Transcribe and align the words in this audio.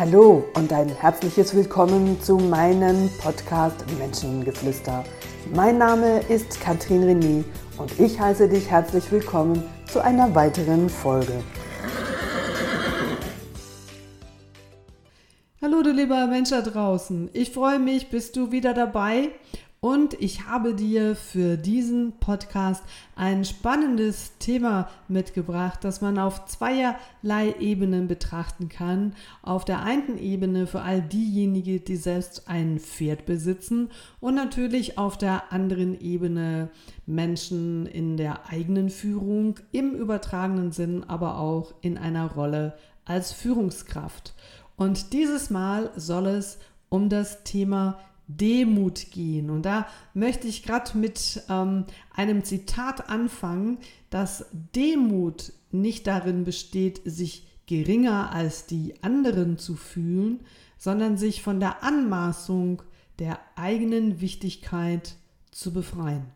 Hallo 0.00 0.46
und 0.54 0.72
ein 0.72 0.88
herzliches 0.88 1.54
Willkommen 1.54 2.18
zu 2.22 2.38
meinem 2.38 3.10
Podcast 3.20 3.84
Menschengeflüster. 3.98 5.04
Mein 5.54 5.76
Name 5.76 6.20
ist 6.20 6.58
Katrin 6.58 7.02
René 7.02 7.44
und 7.76 8.00
ich 8.00 8.18
heiße 8.18 8.48
dich 8.48 8.70
herzlich 8.70 9.12
willkommen 9.12 9.62
zu 9.92 10.02
einer 10.02 10.34
weiteren 10.34 10.88
Folge. 10.88 11.44
Hallo 15.60 15.82
du 15.82 15.90
lieber 15.90 16.26
Mensch 16.28 16.48
da 16.48 16.62
draußen, 16.62 17.28
ich 17.34 17.50
freue 17.50 17.78
mich, 17.78 18.08
bist 18.08 18.36
du 18.36 18.50
wieder 18.50 18.72
dabei 18.72 19.28
und 19.80 20.12
ich 20.20 20.46
habe 20.46 20.74
dir 20.74 21.16
für 21.16 21.56
diesen 21.56 22.12
Podcast 22.18 22.84
ein 23.16 23.46
spannendes 23.46 24.36
Thema 24.38 24.90
mitgebracht, 25.08 25.78
das 25.84 26.02
man 26.02 26.18
auf 26.18 26.44
zweierlei 26.44 27.54
Ebenen 27.58 28.06
betrachten 28.06 28.68
kann. 28.68 29.14
Auf 29.40 29.64
der 29.64 29.82
einen 29.82 30.18
Ebene 30.18 30.66
für 30.66 30.82
all 30.82 31.00
diejenigen, 31.00 31.82
die 31.82 31.96
selbst 31.96 32.46
ein 32.46 32.78
Pferd 32.78 33.24
besitzen 33.24 33.88
und 34.20 34.34
natürlich 34.34 34.98
auf 34.98 35.16
der 35.16 35.50
anderen 35.50 35.98
Ebene 35.98 36.68
Menschen 37.06 37.86
in 37.86 38.18
der 38.18 38.50
eigenen 38.50 38.90
Führung, 38.90 39.60
im 39.72 39.94
übertragenen 39.94 40.72
Sinn, 40.72 41.04
aber 41.08 41.38
auch 41.38 41.72
in 41.80 41.96
einer 41.96 42.30
Rolle 42.32 42.74
als 43.06 43.32
Führungskraft. 43.32 44.34
Und 44.76 45.14
dieses 45.14 45.48
Mal 45.48 45.90
soll 45.96 46.26
es 46.26 46.58
um 46.90 47.08
das 47.08 47.44
Thema 47.44 47.98
Demut 48.36 49.10
gehen. 49.10 49.50
Und 49.50 49.62
da 49.62 49.86
möchte 50.14 50.46
ich 50.46 50.62
gerade 50.62 50.96
mit 50.96 51.42
ähm, 51.48 51.84
einem 52.14 52.44
Zitat 52.44 53.08
anfangen, 53.08 53.78
dass 54.10 54.46
Demut 54.52 55.52
nicht 55.70 56.06
darin 56.06 56.44
besteht, 56.44 57.00
sich 57.04 57.46
geringer 57.66 58.32
als 58.32 58.66
die 58.66 58.94
anderen 59.02 59.58
zu 59.58 59.76
fühlen, 59.76 60.40
sondern 60.76 61.16
sich 61.16 61.42
von 61.42 61.60
der 61.60 61.84
Anmaßung 61.84 62.82
der 63.18 63.38
eigenen 63.54 64.20
Wichtigkeit 64.20 65.14
zu 65.50 65.72
befreien. 65.72 66.26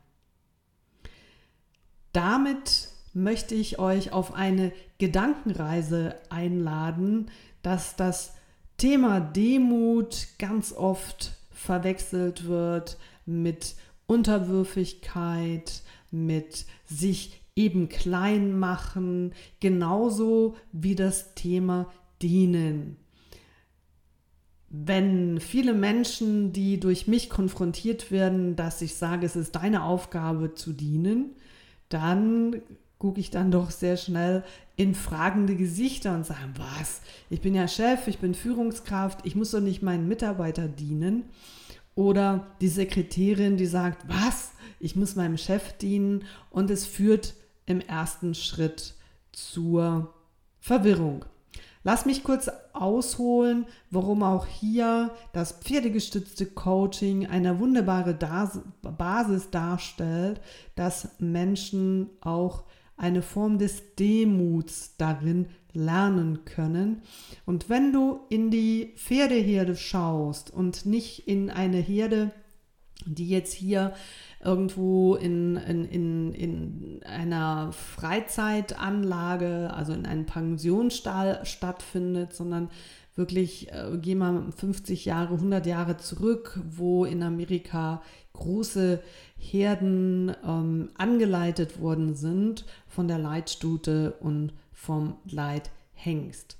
Damit 2.12 2.88
möchte 3.14 3.54
ich 3.54 3.78
euch 3.78 4.12
auf 4.12 4.34
eine 4.34 4.72
Gedankenreise 4.98 6.16
einladen, 6.30 7.30
dass 7.62 7.96
das 7.96 8.34
Thema 8.76 9.20
Demut 9.20 10.26
ganz 10.38 10.72
oft 10.72 11.32
verwechselt 11.64 12.46
wird 12.46 12.98
mit 13.26 13.74
Unterwürfigkeit, 14.06 15.82
mit 16.10 16.66
sich 16.86 17.40
eben 17.56 17.88
klein 17.88 18.58
machen, 18.58 19.32
genauso 19.60 20.56
wie 20.72 20.94
das 20.94 21.34
Thema 21.34 21.90
dienen. 22.20 22.96
Wenn 24.68 25.40
viele 25.40 25.72
Menschen, 25.72 26.52
die 26.52 26.80
durch 26.80 27.06
mich 27.06 27.30
konfrontiert 27.30 28.10
werden, 28.10 28.56
dass 28.56 28.82
ich 28.82 28.96
sage, 28.96 29.24
es 29.24 29.36
ist 29.36 29.54
deine 29.54 29.84
Aufgabe 29.84 30.54
zu 30.54 30.72
dienen, 30.72 31.36
dann 31.88 32.60
gucke 33.04 33.20
ich 33.20 33.28
dann 33.30 33.50
doch 33.50 33.70
sehr 33.70 33.98
schnell 33.98 34.42
in 34.76 34.94
fragende 34.94 35.56
Gesichter 35.56 36.14
und 36.14 36.24
sage, 36.24 36.54
was? 36.56 37.02
Ich 37.28 37.42
bin 37.42 37.54
ja 37.54 37.68
Chef, 37.68 38.08
ich 38.08 38.16
bin 38.16 38.34
Führungskraft, 38.34 39.26
ich 39.26 39.36
muss 39.36 39.50
doch 39.50 39.60
nicht 39.60 39.82
meinen 39.82 40.08
Mitarbeiter 40.08 40.68
dienen. 40.68 41.24
Oder 41.94 42.46
die 42.62 42.68
Sekretärin, 42.68 43.58
die 43.58 43.66
sagt, 43.66 44.08
was? 44.08 44.52
Ich 44.80 44.96
muss 44.96 45.16
meinem 45.16 45.36
Chef 45.36 45.74
dienen. 45.74 46.24
Und 46.48 46.70
es 46.70 46.86
führt 46.86 47.34
im 47.66 47.82
ersten 47.82 48.34
Schritt 48.34 48.94
zur 49.32 50.14
Verwirrung. 50.58 51.26
Lass 51.82 52.06
mich 52.06 52.24
kurz 52.24 52.50
ausholen, 52.72 53.66
warum 53.90 54.22
auch 54.22 54.46
hier 54.46 55.10
das 55.34 55.52
pferdegestützte 55.52 56.46
Coaching 56.46 57.26
eine 57.26 57.60
wunderbare 57.60 58.14
Basis 58.80 59.50
darstellt, 59.50 60.40
dass 60.74 61.10
Menschen 61.18 62.08
auch 62.22 62.64
eine 62.96 63.22
Form 63.22 63.58
des 63.58 63.94
Demuts 63.96 64.96
darin 64.96 65.46
lernen 65.72 66.44
können. 66.44 67.02
Und 67.44 67.68
wenn 67.68 67.92
du 67.92 68.20
in 68.28 68.50
die 68.50 68.94
Pferdeherde 68.96 69.76
schaust 69.76 70.52
und 70.52 70.86
nicht 70.86 71.26
in 71.26 71.50
eine 71.50 71.78
Herde, 71.78 72.30
die 73.06 73.28
jetzt 73.28 73.52
hier 73.52 73.92
irgendwo 74.42 75.16
in, 75.16 75.56
in, 75.56 75.84
in, 75.84 76.32
in 76.32 77.00
einer 77.04 77.72
Freizeitanlage, 77.72 79.72
also 79.74 79.92
in 79.92 80.06
einem 80.06 80.26
Pensionsstall 80.26 81.44
stattfindet, 81.44 82.34
sondern 82.34 82.70
wirklich, 83.14 83.72
äh, 83.72 83.96
gehen 83.98 84.18
wir 84.18 84.52
50 84.56 85.04
Jahre, 85.04 85.34
100 85.34 85.66
Jahre 85.66 85.96
zurück, 85.96 86.60
wo 86.68 87.04
in 87.04 87.22
Amerika 87.22 88.02
große 88.32 89.00
Herden 89.36 90.34
ähm, 90.44 90.90
angeleitet 90.94 91.80
worden 91.80 92.14
sind 92.14 92.64
von 92.88 93.08
der 93.08 93.18
Leitstute 93.18 94.14
und 94.20 94.52
vom 94.72 95.16
Leithengst. 95.26 96.58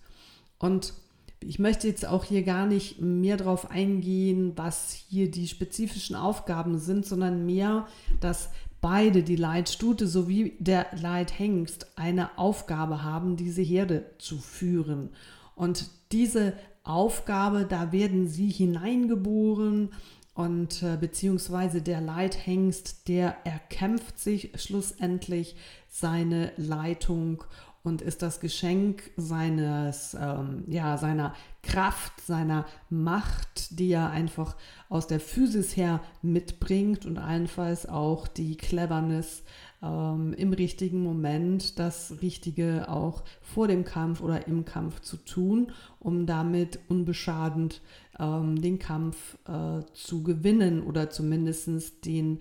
Und 0.59 0.95
ich 1.41 1.59
möchte 1.59 1.89
jetzt 1.89 2.07
auch 2.07 2.25
hier 2.25 2.43
gar 2.43 2.67
nicht 2.67 3.01
mehr 3.01 3.37
darauf 3.37 3.71
eingehen, 3.71 4.53
was 4.57 4.93
hier 4.93 5.31
die 5.31 5.49
spezifischen 5.49 6.17
Aufgaben 6.17 6.79
sind, 6.79 7.05
sondern 7.05 7.45
mehr, 7.45 7.87
dass 8.21 8.51
beide, 8.81 9.23
die 9.23 9.37
Leitstute 9.37 10.07
sowie 10.07 10.57
der 10.59 10.87
Leithengst, 11.01 11.87
eine 11.97 12.39
Aufgabe 12.39 13.03
haben, 13.03 13.37
diese 13.37 13.63
Herde 13.63 14.11
zu 14.19 14.39
führen. 14.39 15.11
Und 15.55 15.91
diese 16.15 16.53
Aufgabe, 16.85 17.67
da 17.69 17.91
werden 17.91 18.29
sie 18.29 18.49
hineingeboren 18.49 19.91
und 20.35 20.83
äh, 20.83 20.97
beziehungsweise 20.97 21.83
der 21.83 22.01
Leithengst, 22.01 23.09
der 23.09 23.37
erkämpft 23.45 24.21
sich 24.21 24.53
schlussendlich 24.55 25.57
seine 25.89 26.53
Leitung 26.57 27.43
und 27.83 28.01
ist 28.01 28.23
das 28.23 28.41
Geschenk 28.41 29.11
seines, 29.17 30.17
ähm, 30.19 30.65
ja, 30.69 30.97
seiner 30.99 31.35
Kraft, 31.63 32.21
seiner 32.21 32.65
Macht, 32.91 33.79
die 33.79 33.91
er 33.91 34.11
einfach 34.11 34.57
aus 34.89 35.07
der 35.07 35.21
Physis 35.21 35.77
her 35.77 36.01
mitbringt 36.23 37.07
und 37.07 37.19
allenfalls 37.19 37.87
auch 37.87 38.29
die 38.29 38.57
Cleverness 38.57 39.43
ähm, 39.83 40.35
im 40.35 40.53
richtigen 40.53 41.03
Moment, 41.03 41.79
das 41.79 42.23
Richtige 42.23 42.89
auch 42.89 43.23
vor 43.41 43.69
dem 43.69 43.85
Kampf 43.85 44.21
oder 44.21 44.47
im 44.47 44.65
Kampf 44.65 45.01
zu 45.01 45.17
tun, 45.17 45.73
um 45.99 46.27
damit 46.27 46.79
unbeschadend 46.89 47.81
ähm, 48.19 48.61
den 48.61 48.79
Kampf 48.79 49.39
äh, 49.47 49.83
zu 49.93 50.23
gewinnen 50.23 50.83
oder 50.83 51.11
zumindest 51.11 52.05
den 52.05 52.41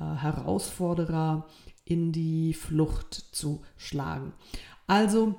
äh, 0.00 0.04
Herausforderer 0.04 1.46
in 1.84 2.12
die 2.12 2.54
Flucht 2.54 3.14
zu 3.14 3.62
schlagen. 3.76 4.32
Also 4.86 5.34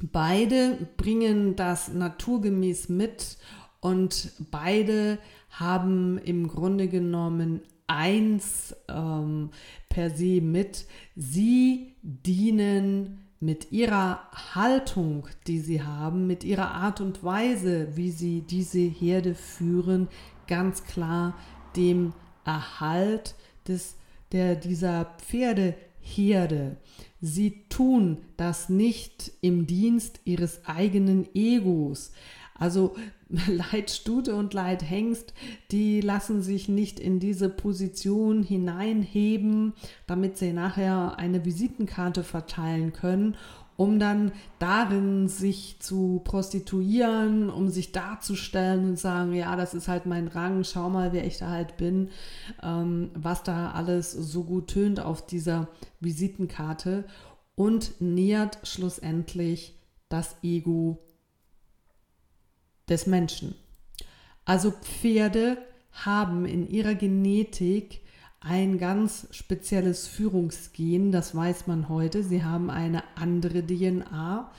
beide 0.00 0.88
bringen 0.96 1.56
das 1.56 1.92
naturgemäß 1.92 2.88
mit 2.88 3.38
und 3.80 4.32
beide 4.50 5.18
haben 5.50 6.18
im 6.18 6.48
Grunde 6.48 6.88
genommen 6.88 7.62
eins 7.86 8.76
ähm, 8.88 9.50
per 9.98 10.10
se 10.10 10.40
mit. 10.40 10.86
Sie 11.16 11.96
dienen 12.02 13.18
mit 13.40 13.72
ihrer 13.72 14.20
Haltung, 14.54 15.26
die 15.48 15.58
sie 15.58 15.82
haben, 15.82 16.28
mit 16.28 16.44
ihrer 16.44 16.70
Art 16.70 17.00
und 17.00 17.24
Weise, 17.24 17.96
wie 17.96 18.12
sie 18.12 18.42
diese 18.42 18.78
Herde 18.78 19.34
führen, 19.34 20.06
ganz 20.46 20.84
klar 20.84 21.36
dem 21.74 22.12
Erhalt 22.44 23.34
des, 23.66 23.96
der, 24.30 24.54
dieser 24.54 25.16
Pferdeherde. 25.18 26.76
Sie 27.20 27.64
tun 27.68 28.18
das 28.36 28.68
nicht 28.68 29.32
im 29.40 29.66
Dienst 29.66 30.20
ihres 30.24 30.64
eigenen 30.64 31.26
Egos. 31.34 32.12
Also 32.58 32.94
Leitstute 33.46 34.34
und 34.34 34.52
Leithengst, 34.54 35.32
die 35.70 36.00
lassen 36.00 36.42
sich 36.42 36.68
nicht 36.68 37.00
in 37.00 37.20
diese 37.20 37.48
Position 37.48 38.42
hineinheben, 38.42 39.74
damit 40.06 40.36
sie 40.36 40.52
nachher 40.52 41.18
eine 41.18 41.44
Visitenkarte 41.44 42.24
verteilen 42.24 42.92
können 42.92 43.36
um 43.78 44.00
dann 44.00 44.32
darin 44.58 45.28
sich 45.28 45.76
zu 45.78 46.20
prostituieren, 46.24 47.48
um 47.48 47.68
sich 47.68 47.92
darzustellen 47.92 48.84
und 48.88 48.98
sagen, 48.98 49.34
ja, 49.34 49.54
das 49.54 49.72
ist 49.72 49.86
halt 49.86 50.04
mein 50.04 50.26
Rang, 50.26 50.64
schau 50.64 50.90
mal, 50.90 51.12
wer 51.12 51.24
ich 51.24 51.38
da 51.38 51.50
halt 51.50 51.76
bin, 51.76 52.10
ähm, 52.60 53.10
was 53.14 53.44
da 53.44 53.70
alles 53.70 54.10
so 54.10 54.42
gut 54.42 54.66
tönt 54.66 54.98
auf 54.98 55.24
dieser 55.24 55.68
Visitenkarte. 56.00 57.04
Und 57.54 58.00
nährt 58.00 58.58
schlussendlich 58.64 59.78
das 60.08 60.36
Ego 60.42 60.98
des 62.88 63.06
Menschen. 63.06 63.54
Also 64.44 64.70
Pferde 64.70 65.58
haben 65.92 66.46
in 66.46 66.68
ihrer 66.68 66.94
Genetik 66.94 68.00
ein 68.40 68.78
ganz 68.78 69.26
spezielles 69.30 70.06
Führungsgen, 70.06 71.12
das 71.12 71.34
weiß 71.34 71.66
man 71.66 71.88
heute. 71.88 72.22
Sie 72.22 72.44
haben 72.44 72.70
eine 72.70 73.02
andere 73.16 73.66
DNA 73.66 74.50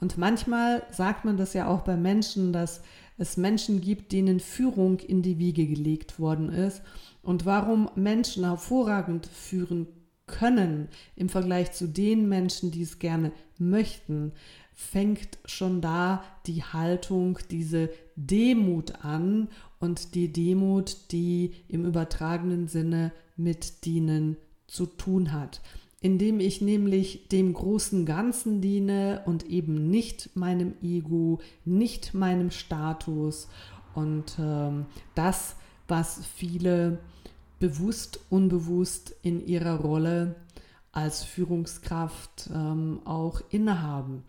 Und 0.00 0.18
manchmal 0.18 0.82
sagt 0.90 1.24
man 1.24 1.36
das 1.36 1.54
ja 1.54 1.68
auch 1.68 1.82
bei 1.82 1.96
Menschen, 1.96 2.52
dass 2.52 2.82
es 3.16 3.36
Menschen 3.36 3.80
gibt, 3.80 4.12
denen 4.12 4.40
Führung 4.40 5.00
in 5.00 5.22
die 5.22 5.38
Wiege 5.38 5.66
gelegt 5.66 6.20
worden 6.20 6.50
ist. 6.50 6.82
Und 7.22 7.46
warum 7.46 7.90
Menschen 7.96 8.44
hervorragend 8.44 9.26
führen 9.26 9.88
können 10.26 10.88
im 11.16 11.28
Vergleich 11.28 11.72
zu 11.72 11.88
den 11.88 12.28
Menschen, 12.28 12.70
die 12.70 12.82
es 12.82 12.98
gerne 12.98 13.32
möchten, 13.58 14.32
fängt 14.78 15.38
schon 15.44 15.80
da 15.80 16.22
die 16.46 16.62
Haltung, 16.62 17.40
diese 17.50 17.90
Demut 18.14 19.04
an 19.04 19.48
und 19.80 20.14
die 20.14 20.32
Demut, 20.32 20.96
die 21.10 21.52
im 21.66 21.84
übertragenen 21.84 22.68
Sinne 22.68 23.12
mit 23.36 23.84
Dienen 23.84 24.36
zu 24.68 24.86
tun 24.86 25.32
hat. 25.32 25.60
Indem 26.00 26.38
ich 26.38 26.60
nämlich 26.60 27.26
dem 27.26 27.54
großen 27.54 28.06
Ganzen 28.06 28.60
diene 28.60 29.22
und 29.26 29.50
eben 29.50 29.90
nicht 29.90 30.36
meinem 30.36 30.74
Ego, 30.80 31.40
nicht 31.64 32.14
meinem 32.14 32.52
Status 32.52 33.48
und 33.94 34.36
ähm, 34.38 34.86
das, 35.16 35.56
was 35.88 36.24
viele 36.36 37.00
bewusst, 37.58 38.20
unbewusst 38.30 39.16
in 39.22 39.44
ihrer 39.44 39.80
Rolle 39.80 40.36
als 40.92 41.24
Führungskraft 41.24 42.48
ähm, 42.54 43.00
auch 43.04 43.42
innehaben. 43.50 44.22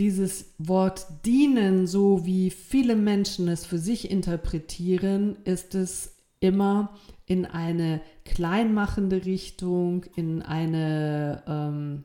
Dieses 0.00 0.54
Wort 0.56 1.06
dienen, 1.26 1.86
so 1.86 2.24
wie 2.24 2.48
viele 2.48 2.96
Menschen 2.96 3.48
es 3.48 3.66
für 3.66 3.76
sich 3.76 4.10
interpretieren, 4.10 5.36
ist 5.44 5.74
es 5.74 6.16
immer 6.40 6.96
in 7.26 7.44
eine 7.44 8.00
kleinmachende 8.24 9.26
Richtung, 9.26 10.06
in 10.16 10.40
eine 10.40 11.42
ähm, 11.46 12.04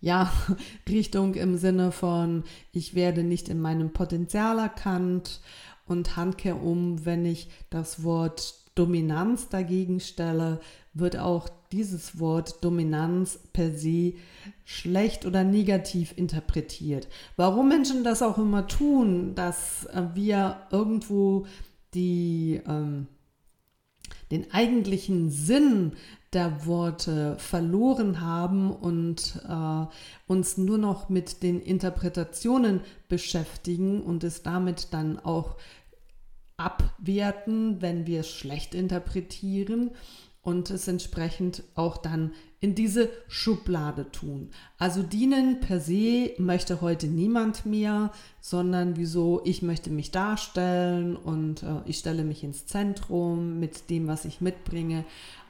ja, 0.00 0.32
Richtung 0.88 1.36
im 1.36 1.58
Sinne 1.58 1.92
von, 1.92 2.42
ich 2.72 2.96
werde 2.96 3.22
nicht 3.22 3.48
in 3.48 3.60
meinem 3.60 3.92
Potenzial 3.92 4.58
erkannt 4.58 5.40
und 5.86 6.16
handkehrum, 6.16 7.06
wenn 7.06 7.24
ich 7.24 7.50
das 7.70 8.02
Wort 8.02 8.64
Dominanz 8.78 9.48
dagegen 9.48 10.00
stelle, 10.00 10.60
wird 10.94 11.18
auch 11.18 11.48
dieses 11.72 12.18
Wort 12.18 12.64
Dominanz 12.64 13.38
per 13.52 13.72
se 13.72 14.14
schlecht 14.64 15.26
oder 15.26 15.44
negativ 15.44 16.14
interpretiert. 16.16 17.08
Warum 17.36 17.68
Menschen 17.68 18.04
das 18.04 18.22
auch 18.22 18.38
immer 18.38 18.66
tun, 18.66 19.34
dass 19.34 19.88
wir 20.14 20.56
irgendwo 20.70 21.46
die, 21.94 22.60
ähm, 22.66 23.06
den 24.30 24.52
eigentlichen 24.52 25.30
Sinn 25.30 25.92
der 26.32 26.66
Worte 26.66 27.36
verloren 27.38 28.20
haben 28.20 28.70
und 28.70 29.40
äh, 29.48 29.86
uns 30.26 30.58
nur 30.58 30.76
noch 30.76 31.08
mit 31.08 31.42
den 31.42 31.60
Interpretationen 31.60 32.80
beschäftigen 33.08 34.02
und 34.02 34.24
es 34.24 34.42
damit 34.42 34.88
dann 34.92 35.18
auch 35.18 35.56
abwerten, 36.58 37.80
wenn 37.80 38.06
wir 38.06 38.20
es 38.20 38.30
schlecht 38.30 38.74
interpretieren 38.74 39.92
und 40.42 40.70
es 40.70 40.88
entsprechend 40.88 41.62
auch 41.74 41.96
dann 41.96 42.32
in 42.60 42.74
diese 42.74 43.10
Schublade 43.28 44.10
tun. 44.10 44.50
Also 44.78 45.02
dienen 45.02 45.60
per 45.60 45.80
se 45.80 46.32
möchte 46.38 46.80
heute 46.80 47.06
niemand 47.06 47.66
mehr, 47.66 48.12
sondern 48.40 48.96
wieso 48.96 49.40
ich 49.44 49.62
möchte 49.62 49.90
mich 49.90 50.10
darstellen 50.10 51.16
und 51.16 51.62
äh, 51.62 51.80
ich 51.86 51.98
stelle 51.98 52.24
mich 52.24 52.42
ins 52.44 52.66
Zentrum 52.66 53.60
mit 53.60 53.90
dem, 53.90 54.08
was 54.08 54.24
ich 54.24 54.40
mitbringe. 54.40 55.04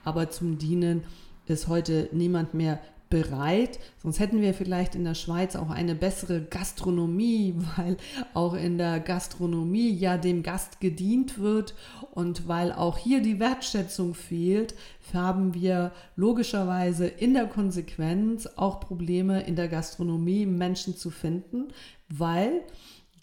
Aber 0.04 0.30
zum 0.30 0.58
Dienen 0.58 1.04
ist 1.46 1.68
heute 1.68 2.08
niemand 2.12 2.52
mehr 2.54 2.80
bereit. 3.10 3.78
Sonst 4.02 4.20
hätten 4.20 4.40
wir 4.40 4.54
vielleicht 4.54 4.94
in 4.94 5.04
der 5.04 5.14
Schweiz 5.14 5.56
auch 5.56 5.70
eine 5.70 5.94
bessere 5.94 6.42
Gastronomie, 6.42 7.54
weil 7.76 7.96
auch 8.34 8.54
in 8.54 8.78
der 8.78 9.00
Gastronomie 9.00 9.90
ja 9.90 10.16
dem 10.18 10.42
Gast 10.42 10.80
gedient 10.80 11.38
wird 11.38 11.74
und 12.12 12.48
weil 12.48 12.72
auch 12.72 12.98
hier 12.98 13.22
die 13.22 13.40
Wertschätzung 13.40 14.14
fehlt, 14.14 14.74
haben 15.12 15.54
wir 15.54 15.92
logischerweise 16.16 17.06
in 17.06 17.34
der 17.34 17.46
Konsequenz 17.46 18.46
auch 18.56 18.80
Probleme 18.80 19.42
in 19.42 19.56
der 19.56 19.68
Gastronomie 19.68 20.44
Menschen 20.44 20.96
zu 20.96 21.10
finden, 21.10 21.68
weil 22.08 22.62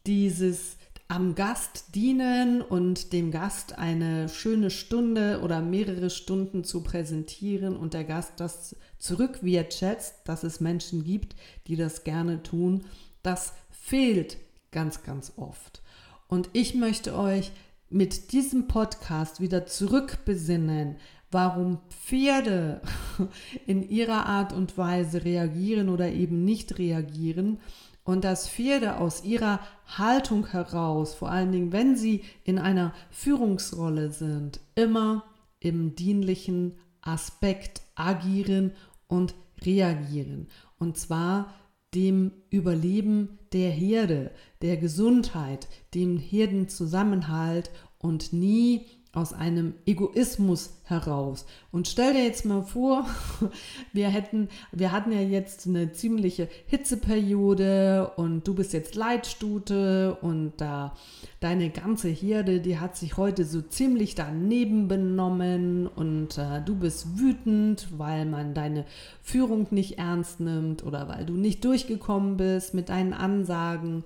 dieses 0.07 0.77
am 1.07 1.35
Gast 1.35 1.93
dienen 1.93 2.61
und 2.61 3.13
dem 3.13 3.29
Gast 3.29 3.77
eine 3.77 4.27
schöne 4.27 4.71
Stunde 4.71 5.41
oder 5.43 5.61
mehrere 5.61 6.09
Stunden 6.09 6.63
zu 6.63 6.81
präsentieren 6.81 7.75
und 7.75 7.93
der 7.93 8.03
Gast 8.03 8.33
das 8.37 8.75
zurückwertschätzt, 8.97 10.15
dass 10.25 10.43
es 10.43 10.59
Menschen 10.59 11.03
gibt, 11.03 11.35
die 11.67 11.75
das 11.75 12.03
gerne 12.03 12.41
tun, 12.41 12.85
das 13.21 13.53
fehlt 13.69 14.37
ganz, 14.71 15.03
ganz 15.03 15.33
oft. 15.37 15.83
Und 16.27 16.49
ich 16.53 16.73
möchte 16.73 17.15
euch 17.15 17.51
mit 17.89 18.31
diesem 18.31 18.67
Podcast 18.67 19.39
wieder 19.39 19.67
zurückbesinnen, 19.67 20.95
warum 21.29 21.79
Pferde 21.89 22.81
in 23.67 23.87
ihrer 23.87 24.25
Art 24.25 24.53
und 24.53 24.75
Weise 24.75 25.23
reagieren 25.23 25.89
oder 25.89 26.09
eben 26.11 26.43
nicht 26.45 26.79
reagieren 26.79 27.59
und 28.05 28.23
dass 28.23 28.47
Pferde 28.47 28.97
aus 28.97 29.25
ihrer 29.25 29.59
Haltung 29.85 30.47
heraus, 30.47 31.13
vor 31.13 31.29
allen 31.29 31.51
Dingen 31.51 31.73
wenn 31.73 31.97
sie 31.97 32.23
in 32.45 32.59
einer 32.59 32.93
Führungsrolle 33.09 34.11
sind, 34.11 34.61
immer 34.75 35.25
im 35.59 35.95
dienlichen 35.95 36.77
Aspekt 37.01 37.81
agieren 37.95 38.71
und 39.07 39.35
reagieren. 39.65 40.47
Und 40.77 40.97
zwar 40.97 41.53
dem 41.93 42.31
Überleben 42.49 43.39
der 43.53 43.71
Herde, 43.71 44.31
der 44.61 44.77
Gesundheit, 44.77 45.67
dem 45.93 46.17
Herdenzusammenhalt 46.17 47.71
und 47.97 48.33
nie 48.33 48.85
aus 49.15 49.33
einem 49.33 49.73
Egoismus 49.85 50.77
heraus. 50.83 51.45
Und 51.71 51.87
stell 51.87 52.13
dir 52.13 52.23
jetzt 52.23 52.45
mal 52.45 52.61
vor, 52.61 53.07
wir 53.93 54.09
hätten, 54.09 54.49
wir 54.71 54.91
hatten 54.91 55.11
ja 55.11 55.21
jetzt 55.21 55.65
eine 55.67 55.93
ziemliche 55.93 56.47
Hitzeperiode 56.67 58.11
und 58.17 58.47
du 58.47 58.53
bist 58.53 58.73
jetzt 58.73 58.95
Leitstute 58.95 60.17
und 60.21 60.53
da 60.57 60.93
deine 61.39 61.69
ganze 61.69 62.09
Herde, 62.09 62.59
die 62.59 62.79
hat 62.79 62.97
sich 62.97 63.17
heute 63.17 63.45
so 63.45 63.61
ziemlich 63.61 64.15
daneben 64.15 64.87
benommen 64.87 65.87
und 65.87 66.37
äh, 66.37 66.61
du 66.63 66.75
bist 66.75 67.17
wütend, 67.17 67.87
weil 67.97 68.25
man 68.25 68.53
deine 68.53 68.85
Führung 69.21 69.67
nicht 69.71 69.97
ernst 69.97 70.39
nimmt 70.39 70.83
oder 70.83 71.07
weil 71.07 71.25
du 71.25 71.33
nicht 71.33 71.63
durchgekommen 71.63 72.37
bist 72.37 72.73
mit 72.73 72.89
deinen 72.89 73.13
Ansagen 73.13 74.03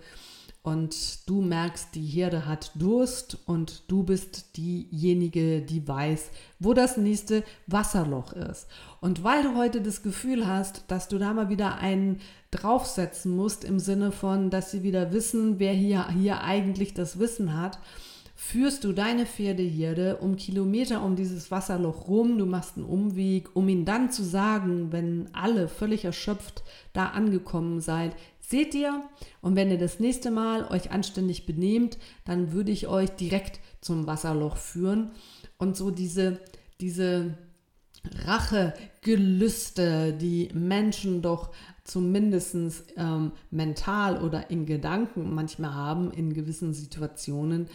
und 0.62 1.30
du 1.30 1.42
merkst, 1.42 1.96
die 1.96 2.06
Herde 2.06 2.46
hat 2.46 2.72
Durst 2.75 3.38
und 3.46 3.84
du 3.88 4.04
bist 4.04 4.58
diejenige, 4.58 5.62
die 5.62 5.88
weiß, 5.88 6.32
wo 6.60 6.74
das 6.74 6.98
nächste 6.98 7.44
Wasserloch 7.68 8.34
ist. 8.34 8.68
Und 9.00 9.24
weil 9.24 9.44
du 9.44 9.56
heute 9.56 9.82
das 9.82 10.04
Gefühl 10.04 10.46
hast, 10.46 10.84
dass 10.89 11.08
du 11.08 11.18
da 11.18 11.34
mal 11.34 11.50
wieder 11.50 11.78
einen 11.78 12.20
draufsetzen 12.51 13.36
musst, 13.36 13.63
im 13.63 13.80
Sinne 13.80 14.12
von, 14.12 14.50
dass 14.50 14.72
sie 14.72 14.84
wieder 14.84 15.13
wissen, 15.13 15.60
wer 15.60 15.74
hier, 15.74 16.10
hier 16.10 16.42
eigentlich 16.42 16.94
das 16.94 17.20
Wissen 17.20 17.58
hat, 17.58 17.80
führst 18.36 18.86
du 18.86 18.94
deine 18.94 19.25
Pferdeherde 19.25 20.18
um 20.18 20.38
Kilometer 20.38 21.04
um 21.04 21.18
dieses 21.18 21.51
Wasserloch 21.51 22.08
rum, 22.08 22.38
du 22.38 22.46
machst 22.46 22.78
einen 22.78 22.86
Umweg, 22.86 23.50
um 23.54 23.68
ihnen 23.68 23.84
dann 23.84 24.12
zu 24.12 24.24
sagen, 24.24 24.92
wenn 24.92 25.30
alle 25.34 25.68
völlig 25.68 26.06
erschöpft 26.06 26.63
da 26.94 27.08
angekommen 27.08 27.82
seid, 27.82 28.16
seht 28.50 28.74
ihr, 28.74 29.03
und 29.41 29.56
wenn 29.56 29.70
ihr 29.70 29.77
das 29.77 30.00
nächste 30.00 30.32
Mal 30.32 30.68
euch 30.70 30.91
anständig 30.91 31.46
benehmt, 31.46 31.98
dann 32.25 32.51
würde 32.51 32.72
ich 32.72 32.88
euch 32.88 33.12
direkt 33.12 33.60
zum 33.82 34.08
Wasserloch 34.08 34.58
führen. 34.58 35.12
Und 35.58 35.77
so 35.77 35.91
diese, 35.91 36.39
diese 36.82 37.38
Rachegelüste, 38.25 40.13
die 40.13 40.50
Menschen 40.53 41.22
doch 41.22 41.51
zumindest 41.84 42.56
ähm, 42.98 43.34
mental 43.51 44.22
oder 44.24 44.50
in 44.50 44.65
Gedanken 44.65 45.34
manchmal 45.34 45.74
haben 45.74 46.12
in 46.12 46.34
gewissen 46.34 46.74
Situationen, 46.74 47.68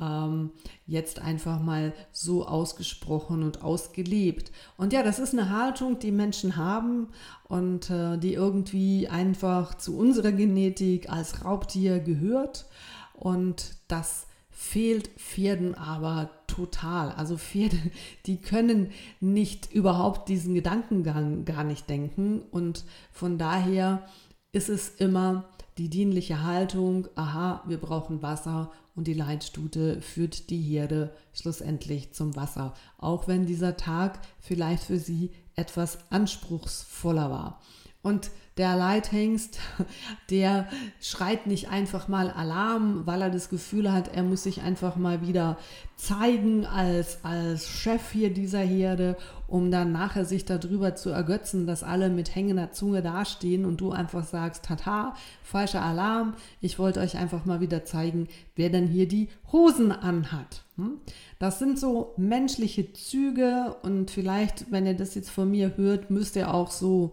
ähm, 0.00 0.50
jetzt 0.86 1.20
einfach 1.20 1.60
mal 1.60 1.92
so 2.12 2.46
ausgesprochen 2.46 3.42
und 3.42 3.62
ausgelebt. 3.62 4.50
Und 4.76 4.92
ja, 4.92 5.02
das 5.02 5.18
ist 5.18 5.32
eine 5.32 5.50
Haltung, 5.50 5.98
die 5.98 6.12
Menschen 6.12 6.56
haben 6.56 7.08
und 7.48 7.90
äh, 7.90 8.18
die 8.18 8.34
irgendwie 8.34 9.08
einfach 9.08 9.74
zu 9.74 9.96
unserer 9.96 10.32
Genetik 10.32 11.10
als 11.10 11.44
Raubtier 11.44 12.00
gehört. 12.00 12.66
Und 13.14 13.76
das 13.88 14.26
fehlt 14.50 15.08
Pferden 15.16 15.74
aber 15.74 16.30
total. 16.46 17.12
Also 17.12 17.36
Pferde, 17.38 17.78
die 18.26 18.36
können 18.38 18.90
nicht 19.20 19.72
überhaupt 19.72 20.28
diesen 20.28 20.54
Gedankengang 20.54 21.44
gar 21.44 21.64
nicht 21.64 21.88
denken. 21.88 22.42
Und 22.50 22.84
von 23.12 23.38
daher 23.38 24.06
ist 24.52 24.68
es 24.68 24.88
immer 24.96 25.44
die 25.78 25.88
dienliche 25.88 26.42
Haltung, 26.42 27.08
aha, 27.14 27.62
wir 27.66 27.78
brauchen 27.78 28.20
Wasser 28.20 28.70
und 28.94 29.06
die 29.06 29.14
Leitstute 29.14 30.00
führt 30.00 30.50
die 30.50 30.60
Herde 30.60 31.14
schlussendlich 31.32 32.12
zum 32.12 32.36
Wasser, 32.36 32.74
auch 32.98 33.28
wenn 33.28 33.46
dieser 33.46 33.76
Tag 33.76 34.20
vielleicht 34.38 34.84
für 34.84 34.98
sie 34.98 35.30
etwas 35.54 35.98
anspruchsvoller 36.10 37.30
war. 37.30 37.60
Und 38.02 38.30
der 38.56 38.76
Leithengst, 38.76 39.58
der 40.30 40.68
schreit 41.00 41.46
nicht 41.46 41.68
einfach 41.68 42.08
mal 42.08 42.30
Alarm, 42.30 43.06
weil 43.06 43.22
er 43.22 43.30
das 43.30 43.48
Gefühl 43.48 43.92
hat, 43.92 44.14
er 44.14 44.22
muss 44.22 44.42
sich 44.42 44.62
einfach 44.62 44.96
mal 44.96 45.26
wieder 45.26 45.58
zeigen 45.96 46.66
als, 46.66 47.24
als 47.24 47.68
Chef 47.68 48.10
hier 48.12 48.32
dieser 48.32 48.60
Herde, 48.60 49.16
um 49.50 49.70
dann 49.70 49.92
nachher 49.92 50.24
sich 50.24 50.44
darüber 50.44 50.94
zu 50.94 51.10
ergötzen, 51.10 51.66
dass 51.66 51.82
alle 51.82 52.08
mit 52.08 52.34
hängender 52.34 52.72
Zunge 52.72 53.02
dastehen 53.02 53.64
und 53.64 53.80
du 53.80 53.90
einfach 53.90 54.24
sagst, 54.24 54.64
tata, 54.64 55.14
falscher 55.42 55.82
Alarm, 55.82 56.34
ich 56.60 56.78
wollte 56.78 57.00
euch 57.00 57.16
einfach 57.16 57.44
mal 57.44 57.60
wieder 57.60 57.84
zeigen, 57.84 58.28
wer 58.54 58.70
denn 58.70 58.86
hier 58.86 59.08
die 59.08 59.28
Hosen 59.52 59.90
anhat. 59.92 60.64
Hm? 60.76 60.98
Das 61.38 61.58
sind 61.58 61.78
so 61.78 62.14
menschliche 62.16 62.92
Züge 62.92 63.76
und 63.82 64.10
vielleicht, 64.10 64.70
wenn 64.70 64.86
ihr 64.86 64.94
das 64.94 65.14
jetzt 65.14 65.30
von 65.30 65.50
mir 65.50 65.76
hört, 65.76 66.10
müsst 66.10 66.36
ihr 66.36 66.54
auch 66.54 66.70
so 66.70 67.10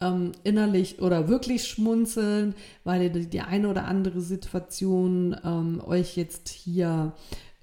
ähm, 0.00 0.32
innerlich 0.44 1.00
oder 1.00 1.28
wirklich 1.28 1.66
schmunzeln, 1.66 2.54
weil 2.84 3.02
ihr 3.02 3.10
die, 3.10 3.40
eine 3.40 3.68
oder 3.68 3.86
andere 3.86 4.20
Situation 4.20 5.36
ähm, 5.42 5.82
euch 5.84 6.16
jetzt 6.16 6.48
hier 6.48 7.14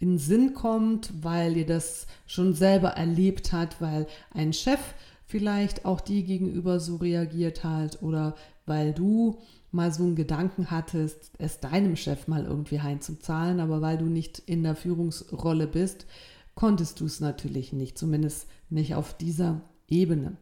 in 0.05 0.19
Sinn 0.19 0.53
kommt, 0.53 1.11
weil 1.23 1.57
ihr 1.57 1.65
das 1.65 2.05
schon 2.27 2.53
selber 2.53 2.89
erlebt 2.89 3.51
habt, 3.51 3.81
weil 3.81 4.05
ein 4.31 4.53
Chef 4.53 4.79
vielleicht 5.25 5.83
auch 5.85 5.99
dir 5.99 6.21
gegenüber 6.21 6.79
so 6.79 6.97
reagiert 6.97 7.63
hat 7.63 8.03
oder 8.03 8.35
weil 8.67 8.93
du 8.93 9.39
mal 9.71 9.91
so 9.91 10.03
einen 10.03 10.15
Gedanken 10.15 10.69
hattest, 10.69 11.31
es 11.39 11.59
deinem 11.59 11.95
Chef 11.95 12.27
mal 12.27 12.45
irgendwie 12.45 12.81
heimzuzahlen, 12.81 13.59
aber 13.59 13.81
weil 13.81 13.97
du 13.97 14.05
nicht 14.05 14.43
in 14.45 14.63
der 14.63 14.75
Führungsrolle 14.75 15.65
bist, 15.65 16.05
konntest 16.53 16.99
du 16.99 17.05
es 17.05 17.19
natürlich 17.19 17.73
nicht, 17.73 17.97
zumindest 17.97 18.47
nicht 18.69 18.93
auf 18.93 19.17
dieser 19.17 19.61
Ebene. 19.87 20.37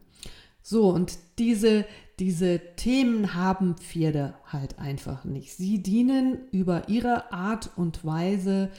So, 0.62 0.90
und 0.90 1.18
diese, 1.38 1.86
diese 2.18 2.60
Themen 2.76 3.34
haben 3.34 3.76
Pferde 3.76 4.34
halt 4.46 4.78
einfach 4.78 5.24
nicht. 5.24 5.54
Sie 5.54 5.82
dienen 5.82 6.38
über 6.52 6.88
ihre 6.88 7.32
Art 7.32 7.70
und 7.76 8.04
Weise 8.04 8.70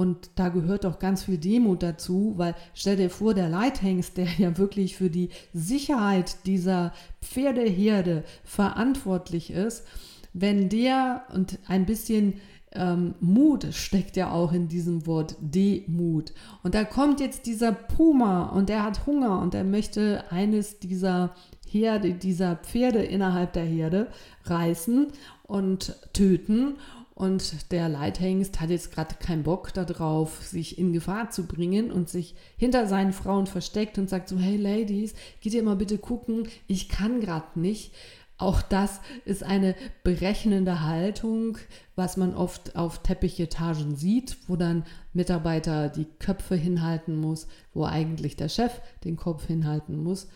und 0.00 0.30
da 0.36 0.48
gehört 0.48 0.86
auch 0.86 0.98
ganz 0.98 1.24
viel 1.24 1.36
Demut 1.36 1.82
dazu, 1.82 2.32
weil 2.38 2.54
stell 2.72 2.96
dir 2.96 3.10
vor, 3.10 3.34
der 3.34 3.50
Leithengst, 3.50 4.16
der 4.16 4.28
ja 4.38 4.56
wirklich 4.56 4.96
für 4.96 5.10
die 5.10 5.28
Sicherheit 5.52 6.46
dieser 6.46 6.94
Pferdeherde 7.20 8.24
verantwortlich 8.42 9.50
ist, 9.50 9.84
wenn 10.32 10.70
der 10.70 11.24
und 11.34 11.58
ein 11.66 11.84
bisschen 11.84 12.40
ähm, 12.72 13.14
Mut 13.20 13.74
steckt 13.74 14.16
ja 14.16 14.30
auch 14.32 14.54
in 14.54 14.68
diesem 14.68 15.06
Wort 15.06 15.36
Demut. 15.38 16.32
Und 16.62 16.74
da 16.74 16.84
kommt 16.84 17.20
jetzt 17.20 17.44
dieser 17.44 17.72
Puma 17.72 18.44
und 18.44 18.70
der 18.70 18.84
hat 18.84 19.04
Hunger 19.04 19.42
und 19.42 19.54
er 19.54 19.64
möchte 19.64 20.24
eines 20.30 20.78
dieser 20.78 21.34
Herde, 21.68 22.14
dieser 22.14 22.56
Pferde 22.56 23.02
innerhalb 23.02 23.52
der 23.52 23.64
Herde 23.64 24.06
reißen 24.44 25.08
und 25.42 25.94
töten. 26.14 26.76
Und 27.20 27.70
der 27.70 27.90
Leithengst 27.90 28.62
hat 28.62 28.70
jetzt 28.70 28.92
gerade 28.92 29.14
keinen 29.16 29.42
Bock 29.42 29.74
darauf, 29.74 30.42
sich 30.42 30.78
in 30.78 30.94
Gefahr 30.94 31.28
zu 31.28 31.46
bringen 31.46 31.92
und 31.92 32.08
sich 32.08 32.34
hinter 32.56 32.86
seinen 32.86 33.12
Frauen 33.12 33.46
versteckt 33.46 33.98
und 33.98 34.08
sagt 34.08 34.30
so, 34.30 34.38
hey 34.38 34.56
Ladies, 34.56 35.12
geht 35.42 35.52
ihr 35.52 35.62
mal 35.62 35.76
bitte 35.76 35.98
gucken, 35.98 36.48
ich 36.66 36.88
kann 36.88 37.20
gerade 37.20 37.60
nicht. 37.60 37.92
Auch 38.38 38.62
das 38.62 39.02
ist 39.26 39.42
eine 39.42 39.74
berechnende 40.02 40.80
Haltung, 40.80 41.58
was 41.94 42.16
man 42.16 42.32
oft 42.32 42.74
auf 42.74 43.02
Teppichetagen 43.02 43.96
sieht, 43.96 44.38
wo 44.48 44.56
dann 44.56 44.86
Mitarbeiter 45.12 45.90
die 45.90 46.06
Köpfe 46.20 46.54
hinhalten 46.54 47.20
muss, 47.20 47.48
wo 47.74 47.84
eigentlich 47.84 48.36
der 48.36 48.48
Chef 48.48 48.80
den 49.04 49.16
Kopf 49.16 49.46
hinhalten 49.46 50.02
muss. 50.02 50.26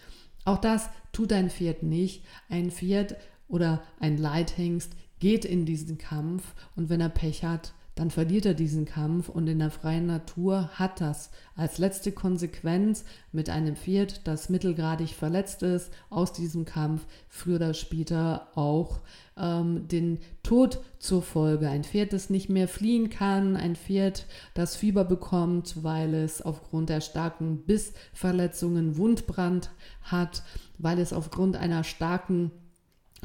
Auch 0.45 0.59
das 0.59 0.91
tut 1.15 1.33
ein 1.33 1.49
Pferd 1.49 1.83
nicht. 1.83 2.27
Ein 2.51 2.71
Pferd 2.71 3.17
oder 3.49 3.83
ein 4.01 4.19
Leithengst 4.19 4.93
geht 5.21 5.45
in 5.45 5.65
diesen 5.67 5.99
Kampf 5.99 6.55
und 6.77 6.89
wenn 6.89 7.01
er 7.01 7.09
Pech 7.09 7.45
hat, 7.45 7.75
dann 7.95 8.11
verliert 8.11 8.45
er 8.45 8.55
diesen 8.55 8.87
Kampf 8.87 9.29
und 9.29 9.47
in 9.47 9.61
der 9.61 9.71
freien 9.71 10.07
Natur 10.07 10.69
hat 10.73 11.01
das 11.01 11.31
als 11.55 11.79
letzte 11.79 12.11
Konsequenz 12.11 13.05
mit 13.31 13.49
einem 13.49 13.77
Pferd, 13.77 14.27
das 14.27 14.49
mittelgradig 14.49 15.11
verletzt 15.11 15.63
ist, 15.63 15.93
aus 16.11 16.33
diesem 16.33 16.65
Kampf 16.65 17.07
früher 17.29 17.57
oder 17.57 17.73
später 17.73 18.49
auch 18.57 19.01
ähm, 19.37 19.87
den 19.87 20.19
Tod 20.43 20.81
zur 20.99 21.23
Folge. 21.23 21.69
Ein 21.69 21.85
Pferd, 21.85 22.13
das 22.13 22.31
nicht 22.31 22.49
mehr 22.49 22.67
fliehen 22.67 23.11
kann, 23.11 23.55
ein 23.55 23.77
Pferd, 23.77 24.27
das 24.55 24.75
Fieber 24.75 25.05
bekommt, 25.05 25.85
weil 25.85 26.15
es 26.15 26.43
aufgrund 26.43 26.89
der 26.89 27.01
starken 27.01 27.59
Bissverletzungen 27.59 28.97
Wundbrand 28.97 29.71
hat, 30.03 30.43
weil 30.79 30.99
es 30.99 31.13
aufgrund 31.13 31.55
einer 31.57 31.85
starken 31.85 32.51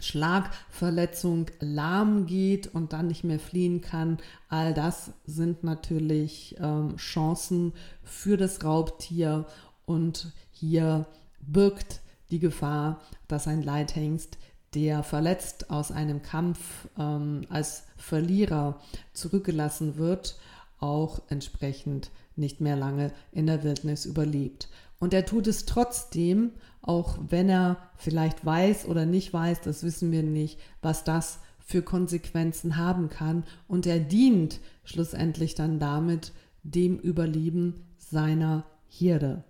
Schlagverletzung 0.01 1.48
lahm 1.60 2.25
geht 2.25 2.68
und 2.68 2.94
dann 2.94 3.08
nicht 3.08 3.24
mehr 3.24 3.39
fliehen 3.39 3.82
kann. 3.82 4.18
All 4.48 4.74
das 4.74 5.12
sind 5.25 5.63
natürlich 5.63 6.56
ähm, 6.60 6.98
Chancen 6.98 7.74
für 8.03 8.38
das 8.38 8.63
Raubtier 8.63 9.46
und 9.86 10.32
hier 10.51 11.06
birgt 11.41 12.01
die 12.32 12.39
Gefahr, 12.39 13.01
dass 13.27 13.48
ein 13.48 13.63
Leithengst, 13.63 14.38
der 14.75 15.03
verletzt 15.03 15.72
aus 15.72 15.91
einem 15.91 16.22
Kampf 16.22 16.88
ähm, 16.98 17.41
als 17.50 17.84
Verlierer 17.98 18.79
zurückgelassen 19.13 19.98
wird, 19.98 20.38
auch 20.79 21.22
entsprechend 21.29 22.12
nicht 22.36 22.62
mehr 22.62 22.75
lange 22.75 23.12
in 23.32 23.48
der 23.48 23.63
Wildnis 23.63 24.06
überlebt. 24.06 24.70
Und 25.00 25.13
er 25.13 25.25
tut 25.25 25.48
es 25.48 25.65
trotzdem, 25.65 26.51
auch 26.89 27.19
wenn 27.29 27.50
er 27.50 27.77
vielleicht 27.98 28.43
weiß 28.43 28.88
oder 28.88 29.05
nicht 29.05 29.31
weiß, 29.31 29.62
das 29.62 29.84
wissen 29.84 30.12
wir 30.12 30.24
nicht, 30.24 30.60
was 30.81 31.03
das 31.03 31.39
für 31.60 31.84
Konsequenzen 31.84 32.77
haben 32.77 33.10
kann. 33.10 33.43
Und 33.67 33.86
er 33.86 34.00
dient 34.00 34.60
schlussendlich 34.84 35.53
dann 35.53 35.77
damit 35.77 36.31
dem 36.63 36.98
Überleben 36.98 37.75
seiner 38.00 38.65
Herde. 38.88 39.43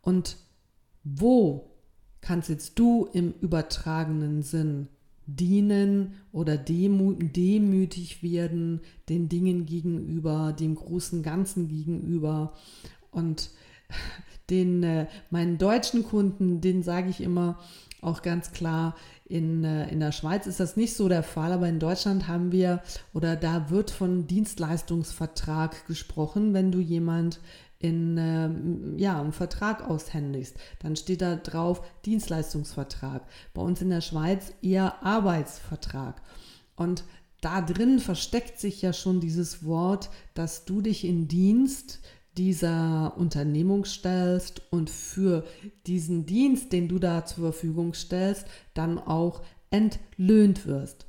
Und 0.00 0.38
wo 1.04 1.70
kannst 2.22 2.48
jetzt 2.48 2.78
du 2.78 3.10
im 3.12 3.34
übertragenen 3.42 4.42
Sinn 4.42 4.88
dienen 5.26 6.14
oder 6.32 6.56
demütig 6.56 8.22
werden 8.22 8.80
den 9.10 9.28
Dingen 9.28 9.66
gegenüber, 9.66 10.54
dem 10.58 10.76
großen 10.76 11.22
Ganzen 11.22 11.68
gegenüber. 11.68 12.54
Und 13.10 13.50
den 14.50 14.82
äh, 14.82 15.06
meinen 15.30 15.58
deutschen 15.58 16.04
Kunden, 16.04 16.60
den 16.60 16.82
sage 16.82 17.10
ich 17.10 17.20
immer 17.20 17.58
auch 18.00 18.22
ganz 18.22 18.52
klar, 18.52 18.94
in, 19.26 19.64
äh, 19.64 19.88
in 19.88 20.00
der 20.00 20.12
Schweiz 20.12 20.46
ist 20.46 20.60
das 20.60 20.76
nicht 20.76 20.94
so 20.94 21.08
der 21.08 21.22
Fall, 21.22 21.52
aber 21.52 21.68
in 21.68 21.80
Deutschland 21.80 22.28
haben 22.28 22.52
wir 22.52 22.82
oder 23.14 23.36
da 23.36 23.70
wird 23.70 23.90
von 23.90 24.26
Dienstleistungsvertrag 24.26 25.86
gesprochen, 25.86 26.52
wenn 26.52 26.70
du 26.70 26.78
jemand 26.78 27.40
in 27.78 28.16
äh, 28.18 29.00
ja, 29.00 29.20
einen 29.20 29.32
Vertrag 29.32 29.88
aushändigst, 29.88 30.56
dann 30.78 30.96
steht 30.96 31.20
da 31.20 31.36
drauf 31.36 31.82
Dienstleistungsvertrag. 32.04 33.26
Bei 33.52 33.62
uns 33.62 33.82
in 33.82 33.90
der 33.90 34.00
Schweiz 34.00 34.52
eher 34.62 35.02
Arbeitsvertrag. 35.02 36.22
Und 36.76 37.04
da 37.40 37.60
drin 37.60 37.98
versteckt 37.98 38.58
sich 38.58 38.80
ja 38.80 38.94
schon 38.94 39.20
dieses 39.20 39.64
Wort, 39.66 40.08
dass 40.32 40.64
du 40.64 40.80
dich 40.80 41.04
in 41.04 41.28
Dienst 41.28 42.00
dieser 42.36 43.14
Unternehmung 43.16 43.84
stellst 43.84 44.62
und 44.70 44.90
für 44.90 45.44
diesen 45.86 46.26
Dienst, 46.26 46.72
den 46.72 46.88
du 46.88 46.98
da 46.98 47.24
zur 47.24 47.44
Verfügung 47.44 47.94
stellst, 47.94 48.46
dann 48.74 48.98
auch 48.98 49.42
entlöhnt 49.70 50.66
wirst. 50.66 51.06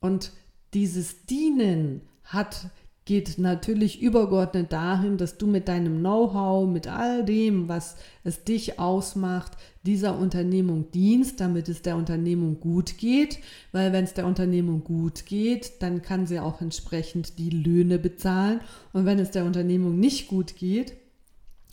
Und 0.00 0.32
dieses 0.74 1.26
Dienen 1.26 2.02
hat 2.24 2.70
geht 3.08 3.38
natürlich 3.38 4.02
übergeordnet 4.02 4.70
dahin, 4.70 5.16
dass 5.16 5.38
du 5.38 5.46
mit 5.46 5.66
deinem 5.66 6.00
Know-how, 6.00 6.68
mit 6.68 6.88
all 6.88 7.24
dem, 7.24 7.66
was 7.66 7.96
es 8.22 8.44
dich 8.44 8.78
ausmacht, 8.78 9.52
dieser 9.82 10.18
Unternehmung 10.18 10.90
dienst, 10.90 11.40
damit 11.40 11.70
es 11.70 11.80
der 11.80 11.96
Unternehmung 11.96 12.60
gut 12.60 12.98
geht, 12.98 13.38
weil 13.72 13.94
wenn 13.94 14.04
es 14.04 14.12
der 14.12 14.26
Unternehmung 14.26 14.84
gut 14.84 15.24
geht, 15.24 15.80
dann 15.80 16.02
kann 16.02 16.26
sie 16.26 16.38
auch 16.38 16.60
entsprechend 16.60 17.38
die 17.38 17.48
Löhne 17.48 17.98
bezahlen. 17.98 18.60
Und 18.92 19.06
wenn 19.06 19.18
es 19.18 19.30
der 19.30 19.46
Unternehmung 19.46 19.98
nicht 19.98 20.28
gut 20.28 20.56
geht, 20.56 20.92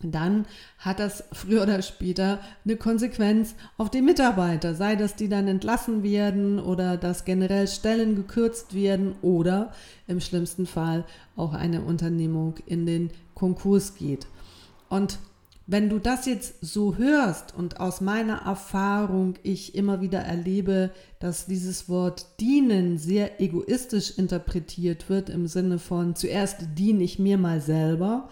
dann 0.02 0.46
hat 0.78 1.00
das 1.00 1.24
früher 1.32 1.64
oder 1.64 1.82
später 1.82 2.40
eine 2.66 2.76
Konsequenz 2.76 3.56
auf 3.78 3.90
die 3.90 4.02
Mitarbeiter, 4.02 4.76
sei 4.76 4.96
das 4.96 5.16
die 5.16 5.30
dann 5.30 5.48
entlassen 5.48 6.04
werden 6.04 6.60
oder 6.60 6.98
dass 6.98 7.26
generell 7.26 7.68
Stellen 7.68 8.16
gekürzt 8.16 8.74
werden 8.74 9.16
oder 9.22 9.74
im 10.08 10.20
schlimmsten 10.20 10.66
Fall 10.66 11.06
auch 11.36 11.54
eine 11.54 11.82
Unternehmung 11.82 12.56
in 12.66 12.86
den 12.86 13.12
Konkurs 13.34 13.96
geht. 13.96 14.28
Und 14.90 15.18
wenn 15.68 15.90
du 15.90 15.98
das 15.98 16.28
jetzt 16.28 16.56
so 16.62 16.96
hörst 16.96 17.56
und 17.56 17.80
aus 17.80 18.00
meiner 18.00 18.44
Erfahrung 18.44 19.34
ich 19.42 19.74
immer 19.74 20.00
wieder 20.00 20.20
erlebe, 20.20 20.92
dass 21.20 21.48
dieses 21.48 21.90
Wort 21.90 22.40
dienen 22.40 23.00
sehr 23.00 23.42
egoistisch 23.42 24.16
interpretiert 24.16 25.10
wird 25.10 25.30
im 25.30 25.48
Sinne 25.48 25.80
von 25.80 26.16
zuerst 26.16 26.58
diene 26.78 27.04
ich 27.04 27.18
mir 27.18 27.40
mal 27.40 27.62
selber 27.62 28.30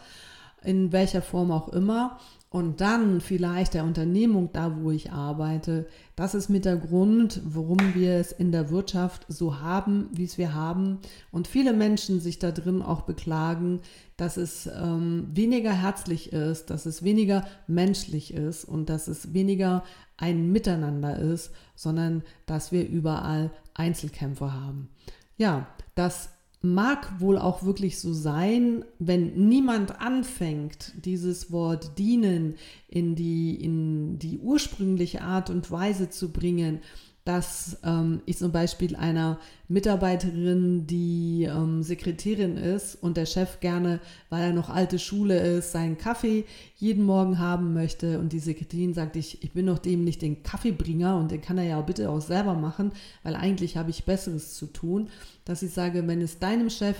in 0.64 0.92
welcher 0.92 1.22
Form 1.22 1.52
auch 1.52 1.70
immer. 1.70 2.20
und 2.54 2.82
dann 2.82 3.20
vielleicht 3.20 3.74
der 3.74 3.84
Unternehmung 3.84 4.52
da, 4.54 4.78
wo 4.80 4.92
ich 4.92 5.12
arbeite. 5.12 5.88
Das 6.16 6.36
ist 6.36 6.50
mit 6.50 6.66
der 6.66 6.78
Grund, 6.78 7.42
warum 7.44 7.80
wir 7.96 8.14
es 8.14 8.32
in 8.32 8.52
der 8.52 8.70
Wirtschaft 8.70 9.26
so 9.28 9.60
haben, 9.60 10.08
wie 10.12 10.26
es 10.26 10.38
wir 10.38 10.54
haben. 10.54 11.00
Und 11.32 11.48
viele 11.48 11.74
Menschen 11.74 12.20
sich 12.20 12.38
da 12.38 12.52
drin 12.52 12.84
auch 12.84 13.02
beklagen, 13.02 13.82
dass 14.18 14.38
es 14.38 14.68
ähm, 14.68 15.30
weniger 15.34 15.74
herzlich 15.74 16.32
ist, 16.32 16.70
dass 16.70 16.86
es 16.86 17.02
weniger 17.02 17.44
menschlich 17.66 18.36
ist 18.36 18.66
und 18.66 18.88
dass 18.88 19.08
es 19.08 19.34
weniger 19.34 19.84
ein 20.18 20.52
Miteinander 20.52 21.18
ist, 21.18 21.50
sondern 21.74 22.22
dass 22.46 22.72
wir 22.72 22.88
überall 22.88 23.50
Einzelkämpfer 23.74 24.54
haben. 24.54 24.90
Ja, 25.38 25.66
das 25.96 26.30
mag 26.64 27.20
wohl 27.20 27.38
auch 27.38 27.64
wirklich 27.64 28.00
so 28.00 28.14
sein, 28.14 28.86
wenn 28.98 29.48
niemand 29.48 30.00
anfängt, 30.00 30.94
dieses 31.04 31.52
Wort 31.52 32.00
dienen 32.00 32.56
in 32.88 33.16
die, 33.16 33.54
in 33.62 34.18
die 34.18 34.40
ursprüngliche 34.40 35.22
Art 35.22 35.50
und 35.50 35.70
Weise 35.70 36.10
zu 36.10 36.32
bringen, 36.32 36.80
dass 37.26 37.78
ähm, 37.86 38.22
ich 38.26 38.38
zum 38.38 38.52
Beispiel 38.52 38.98
einer 38.98 39.40
Mitarbeiterin, 39.70 40.86
die 40.88 41.48
ähm, 41.50 41.82
Sekretärin 41.82 42.58
ist 42.58 42.96
und 42.96 43.16
der 43.16 43.26
Chef 43.26 43.62
gerne, 43.62 44.02
weil 44.30 44.44
er 44.44 44.54
noch 44.54 44.70
alte 44.70 45.00
Schule 45.00 45.40
ist, 45.40 45.72
seinen 45.72 45.98
Kaffee 45.98 46.44
jeden 46.76 47.06
Morgen 47.06 47.40
haben 47.40 47.74
möchte 47.74 48.20
und 48.20 48.34
die 48.34 48.40
Sekretärin 48.40 48.94
sagt, 48.94 49.16
ich, 49.16 49.42
ich 49.42 49.54
bin 49.54 49.68
doch 49.68 49.80
dem 49.80 50.04
nicht 50.04 50.22
den 50.22 50.44
Kaffeebringer 50.44 51.18
und 51.18 51.32
den 51.32 51.42
kann 51.42 51.58
er 51.58 51.64
ja 51.64 51.82
bitte 51.82 52.10
auch 52.10 52.20
selber 52.20 52.56
machen, 52.56 52.92
weil 53.24 53.36
eigentlich 53.36 53.78
habe 53.78 53.90
ich 53.90 54.04
Besseres 54.04 54.56
zu 54.56 54.66
tun, 54.66 55.10
dass 55.46 55.64
ich 55.64 55.72
sage, 55.72 56.06
wenn 56.06 56.22
es 56.22 56.40
deinem 56.40 56.70
Chef, 56.70 56.98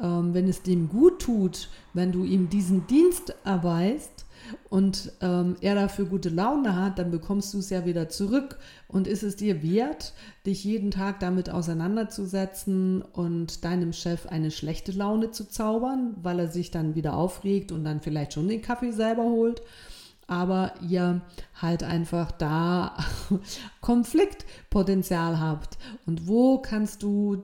ähm, 0.00 0.32
wenn 0.32 0.48
es 0.48 0.62
dem 0.62 0.88
gut 0.88 1.20
tut, 1.20 1.68
wenn 1.92 2.10
du 2.10 2.24
ihm 2.24 2.48
diesen 2.48 2.86
Dienst 2.86 3.34
erweist, 3.44 4.24
und 4.70 5.12
ähm, 5.20 5.56
er 5.60 5.74
dafür 5.74 6.06
gute 6.06 6.28
Laune 6.28 6.76
hat, 6.76 6.98
dann 6.98 7.10
bekommst 7.10 7.54
du 7.54 7.58
es 7.58 7.70
ja 7.70 7.84
wieder 7.84 8.08
zurück. 8.08 8.58
Und 8.86 9.06
ist 9.06 9.22
es 9.22 9.36
dir 9.36 9.62
wert, 9.62 10.14
dich 10.46 10.64
jeden 10.64 10.90
Tag 10.90 11.20
damit 11.20 11.50
auseinanderzusetzen 11.50 13.02
und 13.02 13.64
deinem 13.64 13.92
Chef 13.92 14.26
eine 14.26 14.50
schlechte 14.50 14.92
Laune 14.92 15.30
zu 15.30 15.48
zaubern, 15.48 16.16
weil 16.22 16.38
er 16.38 16.48
sich 16.48 16.70
dann 16.70 16.94
wieder 16.94 17.14
aufregt 17.14 17.72
und 17.72 17.84
dann 17.84 18.00
vielleicht 18.00 18.32
schon 18.32 18.48
den 18.48 18.62
Kaffee 18.62 18.92
selber 18.92 19.24
holt? 19.24 19.62
Aber 20.28 20.74
ihr 20.86 21.22
halt 21.60 21.82
einfach 21.82 22.30
da 22.30 22.96
Konfliktpotenzial 23.80 25.40
habt. 25.40 25.78
Und 26.06 26.28
wo 26.28 26.58
kannst 26.58 27.02
du 27.02 27.42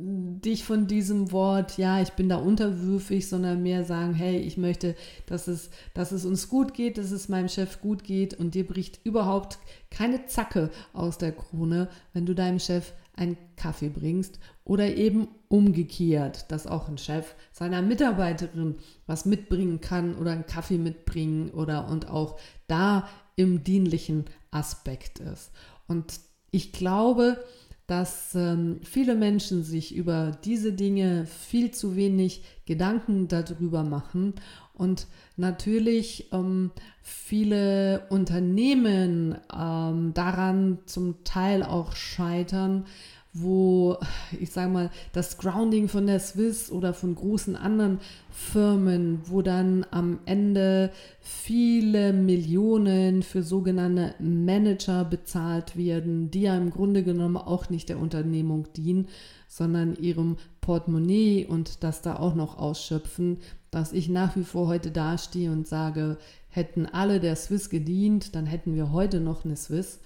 dich 0.00 0.64
von 0.64 0.86
diesem 0.86 1.32
Wort, 1.32 1.76
ja, 1.76 2.00
ich 2.00 2.10
bin 2.10 2.28
da 2.28 2.36
unterwürfig, 2.36 3.28
sondern 3.28 3.62
mehr 3.62 3.84
sagen, 3.84 4.14
hey, 4.14 4.38
ich 4.38 4.56
möchte, 4.56 4.94
dass 5.26 5.48
es, 5.48 5.70
dass 5.94 6.12
es 6.12 6.24
uns 6.24 6.48
gut 6.48 6.74
geht, 6.74 6.98
dass 6.98 7.10
es 7.10 7.28
meinem 7.28 7.48
Chef 7.48 7.80
gut 7.80 8.04
geht 8.04 8.34
und 8.34 8.54
dir 8.54 8.66
bricht 8.66 9.00
überhaupt 9.04 9.58
keine 9.90 10.26
Zacke 10.26 10.70
aus 10.92 11.18
der 11.18 11.32
Krone, 11.32 11.88
wenn 12.12 12.26
du 12.26 12.34
deinem 12.34 12.60
Chef 12.60 12.92
einen 13.18 13.36
Kaffee 13.56 13.88
bringst 13.88 14.38
oder 14.64 14.94
eben 14.96 15.28
umgekehrt, 15.48 16.50
dass 16.50 16.66
auch 16.66 16.88
ein 16.88 16.98
Chef 16.98 17.34
seiner 17.52 17.82
Mitarbeiterin 17.82 18.76
was 19.06 19.24
mitbringen 19.24 19.80
kann 19.80 20.16
oder 20.16 20.32
einen 20.32 20.46
Kaffee 20.46 20.78
mitbringen 20.78 21.50
oder 21.50 21.88
und 21.88 22.08
auch 22.08 22.38
da 22.66 23.08
im 23.36 23.64
dienlichen 23.64 24.24
Aspekt 24.50 25.20
ist. 25.20 25.50
Und 25.86 26.20
ich 26.50 26.72
glaube, 26.72 27.38
dass 27.88 28.34
ähm, 28.34 28.80
viele 28.82 29.14
Menschen 29.14 29.62
sich 29.62 29.96
über 29.96 30.32
diese 30.44 30.74
Dinge 30.74 31.24
viel 31.24 31.70
zu 31.70 31.96
wenig 31.96 32.44
Gedanken 32.66 33.28
darüber 33.28 33.82
machen 33.82 34.34
und 34.78 35.06
natürlich 35.36 36.32
ähm, 36.32 36.70
viele 37.02 38.06
Unternehmen 38.08 39.36
ähm, 39.54 40.14
daran 40.14 40.78
zum 40.86 41.24
Teil 41.24 41.62
auch 41.62 41.94
scheitern, 41.94 42.86
wo, 43.34 43.96
ich 44.40 44.50
sage 44.50 44.70
mal, 44.70 44.90
das 45.12 45.38
Grounding 45.38 45.88
von 45.88 46.06
der 46.06 46.20
Swiss 46.20 46.70
oder 46.70 46.94
von 46.94 47.14
großen 47.14 47.56
anderen 47.56 48.00
Firmen, 48.30 49.20
wo 49.26 49.42
dann 49.42 49.84
am 49.90 50.20
Ende 50.24 50.90
viele 51.20 52.12
Millionen 52.12 53.22
für 53.22 53.42
sogenannte 53.42 54.14
Manager 54.18 55.04
bezahlt 55.04 55.76
werden, 55.76 56.30
die 56.30 56.42
ja 56.42 56.56
im 56.56 56.70
Grunde 56.70 57.02
genommen 57.02 57.36
auch 57.36 57.68
nicht 57.68 57.88
der 57.88 57.98
Unternehmung 57.98 58.72
dienen, 58.74 59.08
sondern 59.46 59.96
ihrem 59.96 60.36
Portemonnaie 60.60 61.46
und 61.46 61.82
das 61.82 62.02
da 62.02 62.16
auch 62.16 62.34
noch 62.34 62.58
ausschöpfen, 62.58 63.38
dass 63.70 63.92
ich 63.92 64.08
nach 64.08 64.36
wie 64.36 64.44
vor 64.44 64.66
heute 64.68 64.90
dastehe 64.90 65.52
und 65.52 65.66
sage, 65.66 66.18
hätten 66.48 66.86
alle 66.86 67.20
der 67.20 67.36
Swiss 67.36 67.70
gedient, 67.70 68.34
dann 68.34 68.46
hätten 68.46 68.74
wir 68.74 68.92
heute 68.92 69.20
noch 69.20 69.44
eine 69.44 69.56
Swiss. 69.56 70.00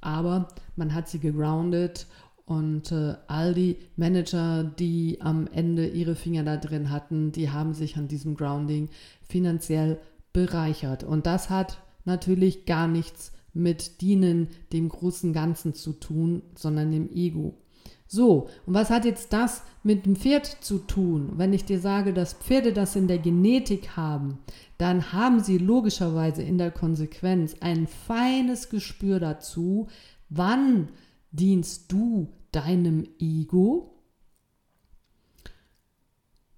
Aber 0.00 0.48
man 0.76 0.94
hat 0.94 1.08
sie 1.08 1.18
gegroundet 1.18 2.06
und 2.46 2.92
äh, 2.92 3.14
all 3.26 3.52
die 3.52 3.76
Manager, 3.96 4.64
die 4.64 5.18
am 5.20 5.48
Ende 5.48 5.86
ihre 5.86 6.14
Finger 6.14 6.44
da 6.44 6.56
drin 6.56 6.90
hatten, 6.90 7.32
die 7.32 7.50
haben 7.50 7.74
sich 7.74 7.96
an 7.96 8.08
diesem 8.08 8.36
Grounding 8.36 8.88
finanziell 9.28 9.98
bereichert. 10.32 11.04
Und 11.04 11.26
das 11.26 11.50
hat 11.50 11.78
natürlich 12.04 12.64
gar 12.64 12.88
nichts 12.88 13.32
mit 13.52 14.00
Dienen 14.00 14.48
dem 14.72 14.88
großen 14.88 15.32
Ganzen 15.32 15.74
zu 15.74 15.92
tun, 15.92 16.42
sondern 16.54 16.92
dem 16.92 17.10
Ego. 17.12 17.54
So, 18.10 18.48
und 18.64 18.72
was 18.72 18.88
hat 18.88 19.04
jetzt 19.04 19.34
das 19.34 19.62
mit 19.82 20.06
dem 20.06 20.16
Pferd 20.16 20.46
zu 20.46 20.78
tun? 20.78 21.32
Wenn 21.36 21.52
ich 21.52 21.66
dir 21.66 21.78
sage, 21.78 22.14
dass 22.14 22.32
Pferde 22.32 22.72
das 22.72 22.96
in 22.96 23.06
der 23.06 23.18
Genetik 23.18 23.96
haben, 23.96 24.38
dann 24.78 25.12
haben 25.12 25.40
sie 25.40 25.58
logischerweise 25.58 26.42
in 26.42 26.56
der 26.56 26.70
Konsequenz 26.70 27.56
ein 27.60 27.86
feines 27.86 28.70
Gespür 28.70 29.20
dazu, 29.20 29.88
wann 30.30 30.88
dienst 31.32 31.92
du 31.92 32.32
deinem 32.50 33.06
Ego. 33.18 33.94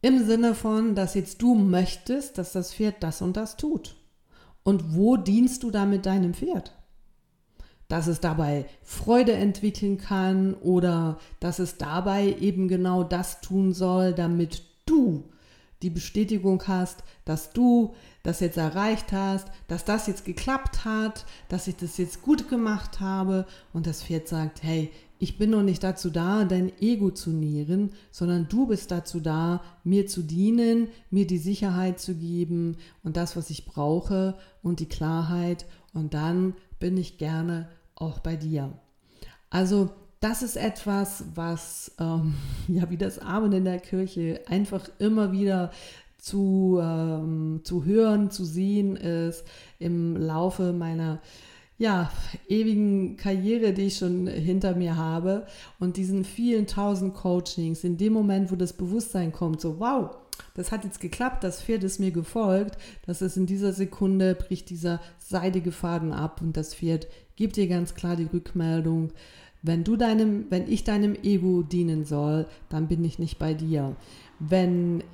Im 0.03 0.25
Sinne 0.25 0.55
von, 0.55 0.95
dass 0.95 1.15
jetzt 1.15 1.43
du 1.43 1.57
möchtest, 1.57 2.39
dass 2.39 2.53
das 2.53 2.73
Pferd 2.73 3.03
das 3.03 3.23
und 3.23 3.37
das 3.37 3.57
tut. 3.57 3.97
Und 4.63 4.95
wo 4.95 5.17
dienst 5.17 5.65
du 5.65 5.73
damit 5.73 6.07
deinem 6.07 6.33
Pferd? 6.33 6.80
Dass 7.91 8.07
es 8.07 8.21
dabei 8.21 8.65
Freude 8.83 9.33
entwickeln 9.33 9.99
kann 9.99 10.55
oder 10.55 11.19
dass 11.41 11.59
es 11.59 11.77
dabei 11.77 12.35
eben 12.41 12.69
genau 12.69 13.05
das 13.05 13.43
tun 13.43 13.75
soll, 13.75 14.15
damit 14.15 14.63
du 14.87 15.25
die 15.83 15.91
Bestätigung 15.91 16.63
hast, 16.67 17.03
dass 17.25 17.53
du 17.53 17.95
das 18.23 18.41
jetzt 18.41 18.59
erreicht 18.59 19.13
hast, 19.13 19.49
dass 19.67 19.85
das 19.85 20.07
jetzt 20.07 20.25
geklappt 20.25 20.85
hat, 20.85 21.27
dass 21.49 21.67
ich 21.67 21.77
das 21.77 21.97
jetzt 21.97 22.23
gut 22.23 22.49
gemacht 22.49 23.01
habe 23.01 23.47
und 23.73 23.87
das 23.87 24.03
Pferd 24.03 24.29
sagt, 24.29 24.63
hey, 24.63 24.91
ich 25.19 25.37
bin 25.37 25.51
noch 25.51 25.63
nicht 25.63 25.83
dazu 25.83 26.11
da, 26.11 26.45
dein 26.45 26.73
Ego 26.81 27.11
zu 27.11 27.31
nähren, 27.31 27.91
sondern 28.11 28.49
du 28.49 28.67
bist 28.67 28.91
dazu 28.91 29.21
da, 29.21 29.63
mir 29.85 30.07
zu 30.07 30.23
dienen, 30.23 30.89
mir 31.11 31.27
die 31.27 31.39
Sicherheit 31.39 32.01
zu 32.01 32.15
geben 32.15 32.79
und 33.03 33.19
das, 33.19 33.37
was 33.37 33.51
ich 33.51 33.67
brauche 33.67 34.39
und 34.63 34.81
die 34.81 34.89
Klarheit. 34.89 35.67
Und 35.93 36.15
dann 36.15 36.55
bin 36.79 36.97
ich 36.97 37.19
gerne 37.19 37.69
auch 38.01 38.19
bei 38.19 38.37
dir. 38.37 38.73
Also 39.51 39.91
das 40.21 40.43
ist 40.43 40.57
etwas, 40.57 41.25
was 41.35 41.93
ähm, 41.99 42.35
ja 42.69 42.89
wie 42.91 42.97
das 42.97 43.19
Amen 43.19 43.53
in 43.53 43.65
der 43.65 43.79
Kirche 43.79 44.41
einfach 44.47 44.89
immer 44.99 45.33
wieder 45.33 45.71
zu, 46.19 46.79
ähm, 46.83 47.61
zu 47.65 47.85
hören, 47.85 48.31
zu 48.31 48.45
sehen 48.45 48.97
ist 48.97 49.45
im 49.79 50.17
Laufe 50.17 50.73
meiner 50.73 51.21
ja, 51.79 52.13
ewigen 52.47 53.17
Karriere, 53.17 53.73
die 53.73 53.87
ich 53.87 53.97
schon 53.97 54.27
hinter 54.27 54.77
mir 54.77 54.99
habe 54.99 55.47
und 55.79 55.97
diesen 55.97 56.25
vielen 56.25 56.67
tausend 56.67 57.15
Coachings, 57.15 57.85
in 57.85 57.97
dem 57.97 58.13
Moment, 58.13 58.53
wo 58.53 58.57
das 58.57 58.75
Bewusstsein 58.75 59.33
kommt, 59.33 59.63
so 59.63 59.81
wow, 59.81 60.11
das 60.55 60.73
hat 60.73 60.85
jetzt 60.85 61.01
geklappt, 61.01 61.45
das 61.45 61.63
Pferd 61.63 61.85
ist 61.85 62.01
mir 62.01 62.11
gefolgt, 62.11 62.79
das 63.07 63.23
ist 63.23 63.37
in 63.37 63.47
dieser 63.47 63.73
Sekunde, 63.73 64.35
bricht 64.35 64.71
dieser 64.71 65.01
seidige 65.19 65.73
Faden 65.73 66.13
ab 66.13 66.41
und 66.41 66.57
das 66.57 66.75
Pferd 66.75 67.07
gibt 67.37 67.57
dir 67.57 67.69
ganz 67.69 67.95
klar 67.95 68.17
die 68.17 68.29
Rückmeldung, 68.33 69.13
wenn 69.63 69.85
du 69.85 69.97
deinem, 69.97 70.47
wenn 70.51 70.71
ich 70.71 70.85
deinem 70.85 71.15
Ego 71.15 71.63
dienen 71.63 72.05
soll, 72.05 72.47
dann 72.69 72.89
bin 72.89 73.05
ich 73.05 73.19
nicht 73.19 73.39
bei 73.39 73.55
dir. 73.55 73.95
Wenn 74.39 75.05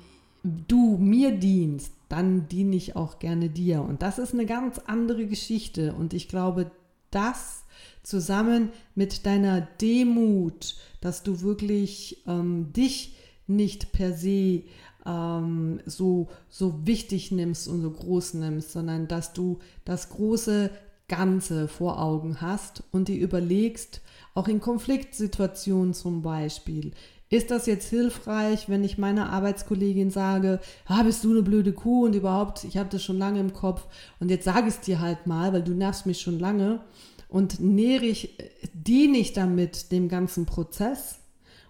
du 0.43 0.97
mir 0.97 1.31
dienst, 1.31 1.91
dann 2.09 2.47
diene 2.47 2.75
ich 2.75 2.95
auch 2.95 3.19
gerne 3.19 3.49
dir. 3.49 3.81
Und 3.81 4.01
das 4.01 4.19
ist 4.19 4.33
eine 4.33 4.45
ganz 4.45 4.79
andere 4.79 5.25
Geschichte. 5.25 5.93
Und 5.93 6.13
ich 6.13 6.29
glaube, 6.29 6.71
das 7.11 7.63
zusammen 8.03 8.69
mit 8.95 9.25
deiner 9.25 9.61
Demut, 9.61 10.75
dass 11.01 11.23
du 11.23 11.41
wirklich 11.41 12.23
ähm, 12.25 12.71
dich 12.71 13.15
nicht 13.47 13.91
per 13.91 14.13
se 14.13 14.63
ähm, 15.07 15.79
so, 15.85 16.27
so 16.49 16.85
wichtig 16.85 17.31
nimmst 17.31 17.67
und 17.67 17.81
so 17.81 17.89
groß 17.91 18.35
nimmst, 18.35 18.71
sondern 18.71 19.07
dass 19.07 19.33
du 19.33 19.59
das 19.85 20.09
große 20.09 20.69
Ganze 21.07 21.67
vor 21.69 22.01
Augen 22.01 22.41
hast 22.41 22.83
und 22.91 23.07
dir 23.07 23.17
überlegst, 23.17 24.01
auch 24.33 24.47
in 24.47 24.59
Konfliktsituationen 24.59 25.93
zum 25.93 26.21
Beispiel, 26.21 26.91
Ist 27.29 27.51
das 27.51 27.65
jetzt 27.65 27.89
hilfreich, 27.89 28.69
wenn 28.69 28.85
ich 28.85 28.97
meiner 28.97 29.29
Arbeitskollegin 29.31 30.11
sage, 30.11 30.61
ah, 30.85 31.03
bist 31.03 31.25
du 31.25 31.31
eine 31.31 31.43
blöde 31.43 31.73
Kuh 31.73 32.05
und 32.05 32.15
überhaupt, 32.15 32.63
ich 32.63 32.77
habe 32.77 32.89
das 32.89 33.03
schon 33.03 33.17
lange 33.17 33.41
im 33.41 33.51
Kopf 33.51 33.85
und 34.21 34.29
jetzt 34.29 34.45
sage 34.45 34.69
ich 34.69 34.75
es 34.75 34.79
dir 34.79 35.01
halt 35.01 35.27
mal, 35.27 35.51
weil 35.51 35.63
du 35.63 35.73
nervst 35.73 36.05
mich 36.05 36.21
schon 36.21 36.39
lange 36.39 36.79
und 37.27 37.59
nähere 37.59 38.05
ich, 38.05 38.37
diene 38.73 39.17
ich 39.17 39.33
damit 39.33 39.91
dem 39.91 40.07
ganzen 40.07 40.45
Prozess 40.45 41.19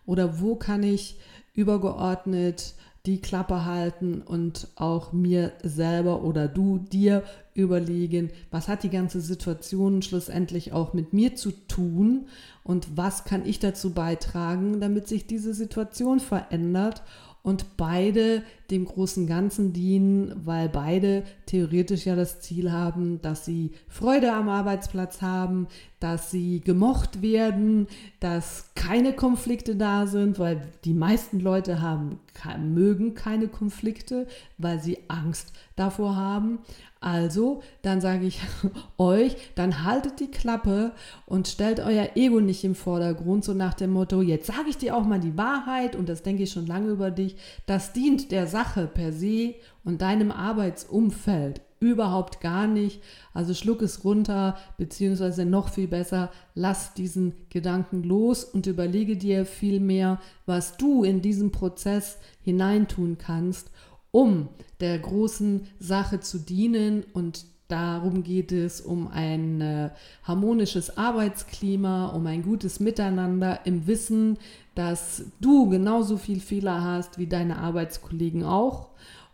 oder 0.06 0.39
wo 0.39 0.56
kann 0.56 0.84
ich 0.84 1.17
übergeordnet 1.56 2.76
die 3.08 3.22
Klappe 3.22 3.63
halten 3.63 4.22
und 4.22 4.67
auch 4.76 5.13
mir 5.13 5.54
selber 5.63 6.24
oder 6.24 6.50
du 6.50 6.78
dir 6.78 7.24
überlegen, 7.54 8.30
was 8.52 8.67
hat 8.67 8.84
die 8.84 8.89
ganze 8.89 9.22
Situation 9.22 10.02
schlussendlich 10.02 10.74
auch 10.74 10.93
mit 10.93 11.13
mir 11.13 11.36
zu 11.36 11.52
tun 11.52 12.28
und 12.63 12.98
was 12.98 13.24
kann 13.24 13.46
ich 13.46 13.60
dazu 13.60 13.93
beitragen, 13.93 14.82
damit 14.82 15.08
sich 15.08 15.26
diese 15.26 15.54
Situation 15.54 16.20
verändert 16.20 17.02
und 17.48 17.78
beide 17.78 18.44
dem 18.72 18.84
großen 18.84 19.26
Ganzen 19.26 19.72
dienen, 19.72 20.34
weil 20.44 20.68
beide 20.68 21.24
theoretisch 21.46 22.06
ja 22.06 22.14
das 22.14 22.42
Ziel 22.42 22.74
haben, 22.74 23.22
dass 23.22 23.46
sie 23.46 23.72
Freude 23.88 24.34
am 24.34 24.50
Arbeitsplatz 24.50 25.22
haben, 25.22 25.68
dass 26.02 26.30
sie 26.30 26.60
gemocht 26.60 27.22
werden, 27.22 27.88
dass 28.20 28.72
keine 28.76 29.14
Konflikte 29.14 29.78
da 29.78 30.08
sind, 30.08 30.40
weil 30.40 30.62
die 30.84 30.94
meisten 30.94 31.40
Leute 31.40 31.82
haben, 31.82 32.20
mögen 32.60 33.14
keine 33.14 33.48
Konflikte, 33.48 34.28
weil 34.58 34.82
sie 34.82 34.98
Angst 35.08 35.54
davor 35.78 36.18
haben. 36.18 36.60
Also, 37.10 37.62
dann 37.84 38.02
sage 38.02 38.26
ich 38.26 38.41
euch, 38.98 39.38
dann 39.56 39.86
haltet 39.86 40.20
die 40.20 40.30
Klappe 40.30 40.91
und 41.26 41.48
stellt 41.48 41.80
euer 41.80 42.10
Ego 42.15 42.41
nicht 42.41 42.65
im 42.65 42.76
Vordergrund, 42.76 43.46
so 43.46 43.54
nach 43.54 43.76
dem 43.76 43.91
Motto, 43.91 44.22
jetzt 44.22 44.48
sage 44.48 44.70
ich 44.70 44.78
dir 44.78 44.93
auch 44.93 45.06
mal 45.06 45.22
die 45.22 45.38
Wahrheit 45.38 45.96
und 45.96 46.10
das 46.10 46.22
denke 46.22 46.43
ich 46.43 46.52
schon 46.52 46.67
lange 46.67 46.89
über 46.89 47.10
dich. 47.10 47.38
Das 47.65 47.93
dient 47.93 48.34
der 48.34 48.46
Sache 48.46 48.88
per 48.93 49.13
se 49.13 49.56
und 49.86 50.02
deinem 50.02 50.34
Arbeitsumfeld 50.34 51.62
überhaupt 51.80 52.41
gar 52.41 52.67
nicht. 52.67 53.02
Also 53.34 53.54
schluck 53.54 53.82
es 53.82 54.04
runter, 54.04 54.58
beziehungsweise 54.78 55.46
noch 55.46 55.70
viel 55.70 55.88
besser, 55.88 56.30
lass 56.56 56.93
diesen 56.93 57.36
Gedanken 57.50 58.04
los 58.04 58.43
und 58.43 58.67
überlege 58.67 59.15
dir 59.15 59.46
vielmehr, 59.46 60.20
was 60.46 60.76
du 60.76 61.06
in 61.06 61.22
diesen 61.22 61.54
Prozess 61.54 62.17
hineintun 62.41 63.17
kannst, 63.17 63.72
um 64.17 64.49
der 64.80 64.97
großen 64.97 65.67
Sache 65.80 66.19
zu 66.19 66.39
dienen 66.39 67.03
und 67.13 67.45
Darum 67.69 68.23
geht 68.23 68.53
es 68.53 68.80
um 68.80 69.10
ein 69.10 69.60
äh, 69.60 69.89
harmonisches 70.23 70.97
Arbeitsklima, 70.97 72.08
um 72.08 72.25
ein 72.25 72.41
gutes 72.41 72.80
Miteinander 72.80 73.65
im 73.65 73.88
Wissen, 73.88 74.38
dass 74.73 75.23
du 75.41 75.67
genauso 75.67 76.15
viel 76.15 76.39
Fehler 76.39 76.82
hast 76.82 77.17
wie 77.17 77.27
deine 77.27 77.58
Arbeitskollegen 77.58 78.45
auch. 78.45 78.91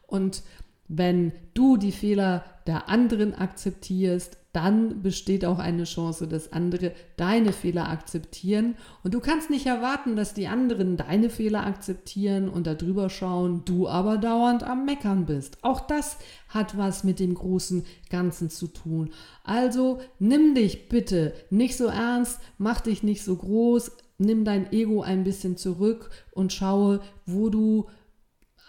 Und 0.07 0.41
wenn 0.87 1.31
du 1.53 1.77
die 1.77 1.91
Fehler 1.91 2.43
der 2.65 2.89
anderen 2.89 3.35
akzeptierst, 3.35 4.39
dann 4.53 5.01
besteht 5.01 5.45
auch 5.45 5.57
eine 5.57 5.83
Chance, 5.83 6.27
dass 6.27 6.53
andere 6.53 6.93
deine 7.17 7.51
Fehler 7.51 7.89
akzeptieren. 7.89 8.75
Und 9.03 9.15
du 9.15 9.19
kannst 9.19 9.49
nicht 9.49 9.65
erwarten, 9.65 10.15
dass 10.15 10.35
die 10.35 10.47
anderen 10.47 10.95
deine 10.95 11.31
Fehler 11.31 11.65
akzeptieren 11.65 12.47
und 12.49 12.67
darüber 12.67 13.09
schauen, 13.09 13.63
du 13.65 13.87
aber 13.89 14.17
dauernd 14.17 14.61
am 14.61 14.85
Meckern 14.85 15.25
bist. 15.25 15.57
Auch 15.63 15.81
das 15.81 16.17
hat 16.49 16.77
was 16.77 17.03
mit 17.03 17.19
dem 17.19 17.33
großen 17.33 17.83
Ganzen 18.11 18.51
zu 18.51 18.67
tun. 18.67 19.09
Also 19.43 19.99
nimm 20.19 20.53
dich 20.53 20.87
bitte 20.87 21.33
nicht 21.49 21.75
so 21.75 21.87
ernst, 21.87 22.39
mach 22.59 22.79
dich 22.79 23.01
nicht 23.01 23.23
so 23.23 23.35
groß, 23.35 23.91
nimm 24.19 24.45
dein 24.45 24.71
Ego 24.71 25.01
ein 25.01 25.23
bisschen 25.23 25.57
zurück 25.57 26.11
und 26.31 26.53
schaue, 26.53 27.01
wo 27.25 27.49
du 27.49 27.87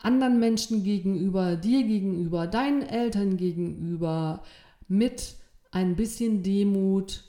anderen 0.02 0.40
Menschen 0.40 0.82
gegenüber, 0.82 1.56
dir 1.56 1.82
gegenüber, 1.82 2.46
deinen 2.46 2.80
Eltern 2.80 3.36
gegenüber 3.36 4.42
mit 4.88 5.36
ein 5.74 5.96
bisschen 5.96 6.44
Demut 6.44 7.24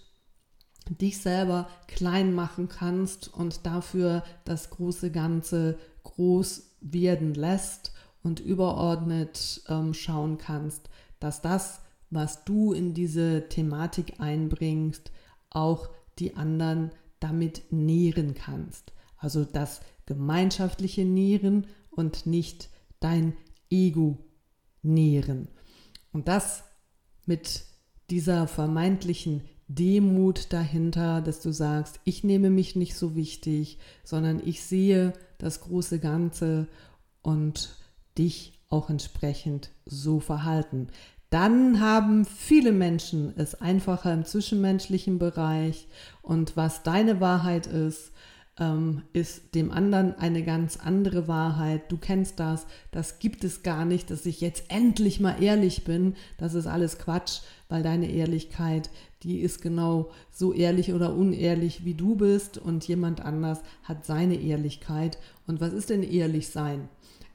dich 0.88 1.17
selber 1.17 1.67
klein 1.88 2.34
machen 2.34 2.69
kannst 2.69 3.34
und 3.34 3.65
dafür 3.65 4.23
das 4.45 4.69
große 4.69 5.12
Ganze 5.12 5.79
groß 6.03 6.75
werden 6.79 7.34
lässt 7.34 7.91
und 8.21 8.39
überordnet 8.39 9.63
ähm, 9.67 9.95
schauen 9.95 10.38
kannst, 10.38 10.89
dass 11.19 11.41
das, 11.41 11.81
was 12.12 12.45
du 12.45 12.71
in 12.73 12.93
diese 12.93 13.49
Thematik 13.49 14.19
einbringst, 14.19 15.12
auch 15.49 15.89
die 16.19 16.36
anderen 16.36 16.91
damit 17.19 17.63
nähren 17.71 18.36
kannst. 18.36 18.93
Also 19.17 19.43
das 19.43 19.81
gemeinschaftliche 20.05 21.03
Nähren 21.03 21.65
und 21.89 22.27
nicht 22.27 22.69
dein 22.99 23.36
Ego 23.71 24.19
nähren. 24.84 25.47
Und 26.13 26.27
das 26.27 26.63
mit 27.25 27.65
dieser 28.09 28.47
vermeintlichen 28.47 29.41
Demut 29.67 30.53
dahinter, 30.53 31.21
dass 31.21 31.41
du 31.41 31.51
sagst, 31.51 31.99
ich 32.03 32.23
nehme 32.23 32.49
mich 32.49 32.75
nicht 32.75 32.95
so 32.95 33.15
wichtig, 33.15 33.79
sondern 34.03 34.41
ich 34.45 34.63
sehe 34.63 35.13
das 35.37 35.61
große 35.61 35.99
Ganze 35.99 36.67
und 37.21 37.75
dich 38.17 38.53
auch 38.69 38.89
entsprechend 38.89 39.71
so 39.85 40.19
verhalten. 40.19 40.87
Dann 41.31 41.81
haben 41.81 42.25
viele 42.25 42.71
Menschen 42.71 43.33
es 43.35 43.55
einfacher 43.55 44.13
im 44.13 44.23
zwischenmenschlichen 44.25 45.17
Bereich 45.17 45.87
und 46.21 46.55
was 46.55 46.83
deine 46.83 47.19
Wahrheit 47.19 47.67
ist, 47.67 48.11
ähm, 48.59 49.03
ist 49.11 49.53
dem 49.53 49.71
anderen 49.71 50.17
eine 50.17 50.43
ganz 50.43 50.77
andere 50.77 51.27
Wahrheit. 51.27 51.91
Du 51.91 51.97
kennst 51.97 52.39
das, 52.39 52.65
das 52.91 53.19
gibt 53.19 53.43
es 53.43 53.63
gar 53.63 53.85
nicht, 53.85 54.09
dass 54.09 54.25
ich 54.25 54.41
jetzt 54.41 54.65
endlich 54.69 55.19
mal 55.19 55.41
ehrlich 55.41 55.83
bin. 55.83 56.15
Das 56.37 56.53
ist 56.53 56.67
alles 56.67 56.97
Quatsch, 56.97 57.41
weil 57.67 57.83
deine 57.83 58.09
Ehrlichkeit, 58.09 58.89
die 59.23 59.39
ist 59.39 59.61
genau 59.61 60.11
so 60.31 60.53
ehrlich 60.53 60.93
oder 60.93 61.13
unehrlich 61.13 61.83
wie 61.83 61.95
du 61.95 62.15
bist 62.15 62.57
und 62.57 62.87
jemand 62.87 63.21
anders 63.21 63.61
hat 63.83 64.05
seine 64.05 64.35
Ehrlichkeit. 64.35 65.17
Und 65.47 65.59
was 65.59 65.73
ist 65.73 65.89
denn 65.89 66.03
ehrlich 66.03 66.49
sein? 66.49 66.87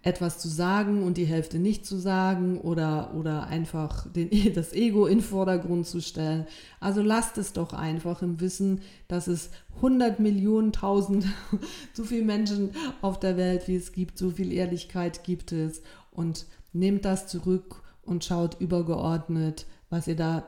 Etwas 0.02 0.38
zu 0.38 0.48
sagen 0.48 1.02
und 1.02 1.18
die 1.18 1.26
Hälfte 1.26 1.58
nicht 1.58 1.84
zu 1.84 1.98
sagen 1.98 2.58
oder, 2.58 3.14
oder 3.14 3.46
einfach 3.48 4.06
den, 4.10 4.30
das 4.54 4.72
Ego 4.72 5.06
in 5.06 5.18
den 5.18 5.24
Vordergrund 5.24 5.86
zu 5.86 6.00
stellen. 6.00 6.46
Also 6.80 7.02
lasst 7.02 7.36
es 7.36 7.52
doch 7.52 7.72
einfach 7.72 8.22
im 8.22 8.40
Wissen, 8.40 8.80
dass 9.08 9.26
es 9.26 9.50
100 9.76 10.18
Millionen, 10.18 10.68
1000, 10.68 11.26
so 11.92 12.04
viele 12.04 12.24
Menschen 12.24 12.70
auf 13.02 13.20
der 13.20 13.36
Welt, 13.36 13.68
wie 13.68 13.76
es 13.76 13.92
gibt, 13.92 14.16
so 14.16 14.30
viel 14.30 14.52
Ehrlichkeit 14.52 15.22
gibt 15.22 15.52
es 15.52 15.82
und 16.10 16.46
nehmt 16.72 17.04
das 17.04 17.26
zurück 17.26 17.82
und 18.02 18.24
schaut 18.24 18.58
übergeordnet, 18.60 19.66
was 19.90 20.06
ihr 20.06 20.16
da 20.16 20.44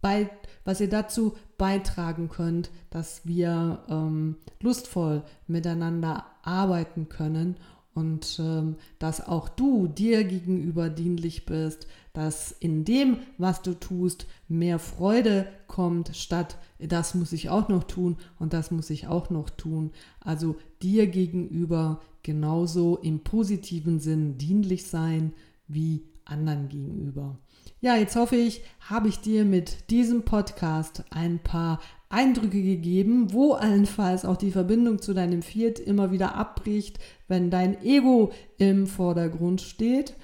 bei, 0.00 0.28
was 0.64 0.80
ihr 0.80 0.88
dazu 0.88 1.34
beitragen 1.56 2.28
könnt, 2.28 2.70
dass 2.90 3.22
wir 3.24 3.84
ähm, 3.88 4.36
lustvoll 4.60 5.22
miteinander 5.46 6.26
arbeiten 6.42 7.08
können 7.08 7.56
und 7.96 8.38
ähm, 8.40 8.76
dass 8.98 9.26
auch 9.26 9.48
du 9.48 9.88
dir 9.88 10.24
gegenüber 10.24 10.90
dienlich 10.90 11.46
bist, 11.46 11.86
dass 12.12 12.52
in 12.52 12.84
dem, 12.84 13.16
was 13.38 13.62
du 13.62 13.72
tust, 13.72 14.26
mehr 14.48 14.78
Freude 14.78 15.48
kommt, 15.66 16.14
statt 16.14 16.58
das 16.78 17.14
muss 17.14 17.32
ich 17.32 17.48
auch 17.48 17.70
noch 17.70 17.84
tun 17.84 18.18
und 18.38 18.52
das 18.52 18.70
muss 18.70 18.90
ich 18.90 19.06
auch 19.06 19.30
noch 19.30 19.48
tun. 19.48 19.92
Also 20.20 20.56
dir 20.82 21.06
gegenüber 21.06 22.02
genauso 22.22 22.98
im 22.98 23.20
positiven 23.20 23.98
Sinn 23.98 24.36
dienlich 24.36 24.86
sein 24.86 25.32
wie 25.66 26.04
anderen 26.26 26.68
gegenüber. 26.68 27.38
Ja, 27.80 27.94
jetzt 27.94 28.16
hoffe 28.16 28.36
ich, 28.36 28.62
habe 28.80 29.08
ich 29.08 29.20
dir 29.20 29.44
mit 29.44 29.90
diesem 29.90 30.22
Podcast 30.22 31.04
ein 31.10 31.38
paar 31.38 31.78
Eindrücke 32.08 32.62
gegeben, 32.62 33.32
wo 33.34 33.52
allenfalls 33.52 34.24
auch 34.24 34.38
die 34.38 34.50
Verbindung 34.50 35.02
zu 35.02 35.12
deinem 35.12 35.42
Viert 35.42 35.78
immer 35.78 36.10
wieder 36.10 36.36
abbricht, 36.36 36.98
wenn 37.28 37.50
dein 37.50 37.82
Ego 37.82 38.32
im 38.56 38.86
Vordergrund 38.86 39.60
steht. 39.60 40.14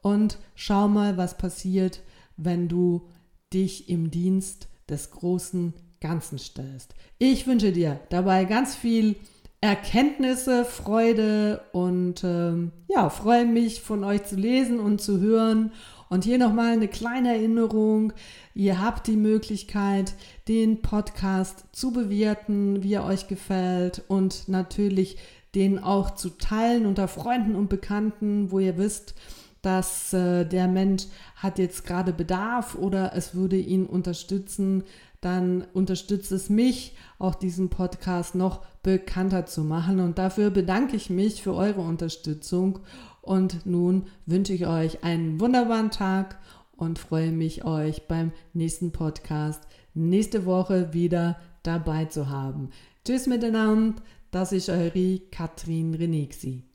Und 0.00 0.38
schau 0.54 0.88
mal, 0.88 1.18
was 1.18 1.36
passiert, 1.36 2.00
wenn 2.38 2.68
du 2.68 3.08
dich 3.52 3.90
im 3.90 4.10
Dienst 4.10 4.68
des 4.88 5.10
großen 5.10 5.74
Ganzen 6.00 6.38
stellst. 6.38 6.94
Ich 7.18 7.46
wünsche 7.46 7.72
dir 7.72 8.00
dabei 8.08 8.46
ganz 8.46 8.74
viel 8.74 9.16
Erkenntnisse, 9.60 10.64
Freude 10.64 11.62
und 11.72 12.24
ähm, 12.24 12.72
ja, 12.88 13.10
freue 13.10 13.46
mich 13.46 13.80
von 13.80 14.02
euch 14.02 14.24
zu 14.24 14.34
lesen 14.34 14.80
und 14.80 15.00
zu 15.00 15.20
hören. 15.20 15.72
Und 16.12 16.24
hier 16.24 16.36
nochmal 16.36 16.74
eine 16.74 16.88
kleine 16.88 17.30
Erinnerung. 17.30 18.12
Ihr 18.54 18.82
habt 18.82 19.06
die 19.06 19.16
Möglichkeit, 19.16 20.12
den 20.46 20.82
Podcast 20.82 21.64
zu 21.72 21.90
bewerten, 21.90 22.82
wie 22.82 22.92
er 22.92 23.06
euch 23.06 23.28
gefällt 23.28 24.02
und 24.08 24.46
natürlich 24.46 25.16
den 25.54 25.78
auch 25.78 26.10
zu 26.10 26.28
teilen 26.28 26.84
unter 26.84 27.08
Freunden 27.08 27.56
und 27.56 27.70
Bekannten, 27.70 28.50
wo 28.50 28.58
ihr 28.58 28.76
wisst, 28.76 29.14
dass 29.62 30.12
äh, 30.12 30.44
der 30.44 30.68
Mensch 30.68 31.04
hat 31.36 31.58
jetzt 31.58 31.86
gerade 31.86 32.12
Bedarf 32.12 32.74
oder 32.74 33.16
es 33.16 33.34
würde 33.34 33.56
ihn 33.56 33.86
unterstützen, 33.86 34.84
dann 35.22 35.64
unterstützt 35.72 36.32
es 36.32 36.50
mich, 36.50 36.94
auch 37.18 37.34
diesen 37.34 37.70
Podcast 37.70 38.34
noch 38.34 38.60
bekannter 38.82 39.46
zu 39.46 39.62
machen. 39.62 40.00
Und 40.00 40.18
dafür 40.18 40.50
bedanke 40.50 40.96
ich 40.96 41.08
mich 41.08 41.42
für 41.42 41.54
eure 41.54 41.80
Unterstützung. 41.80 42.80
Und 43.22 43.64
nun 43.64 44.06
wünsche 44.26 44.52
ich 44.52 44.66
euch 44.66 45.04
einen 45.04 45.40
wunderbaren 45.40 45.92
Tag 45.92 46.38
und 46.76 46.98
freue 46.98 47.30
mich, 47.30 47.64
euch 47.64 48.08
beim 48.08 48.32
nächsten 48.52 48.90
Podcast 48.90 49.62
nächste 49.94 50.44
Woche 50.44 50.92
wieder 50.92 51.38
dabei 51.62 52.06
zu 52.06 52.28
haben. 52.28 52.70
Tschüss 53.04 53.28
miteinander, 53.28 54.02
das 54.32 54.50
ist 54.50 54.68
eure 54.68 55.20
Katrin 55.30 55.94
Renixi. 55.94 56.71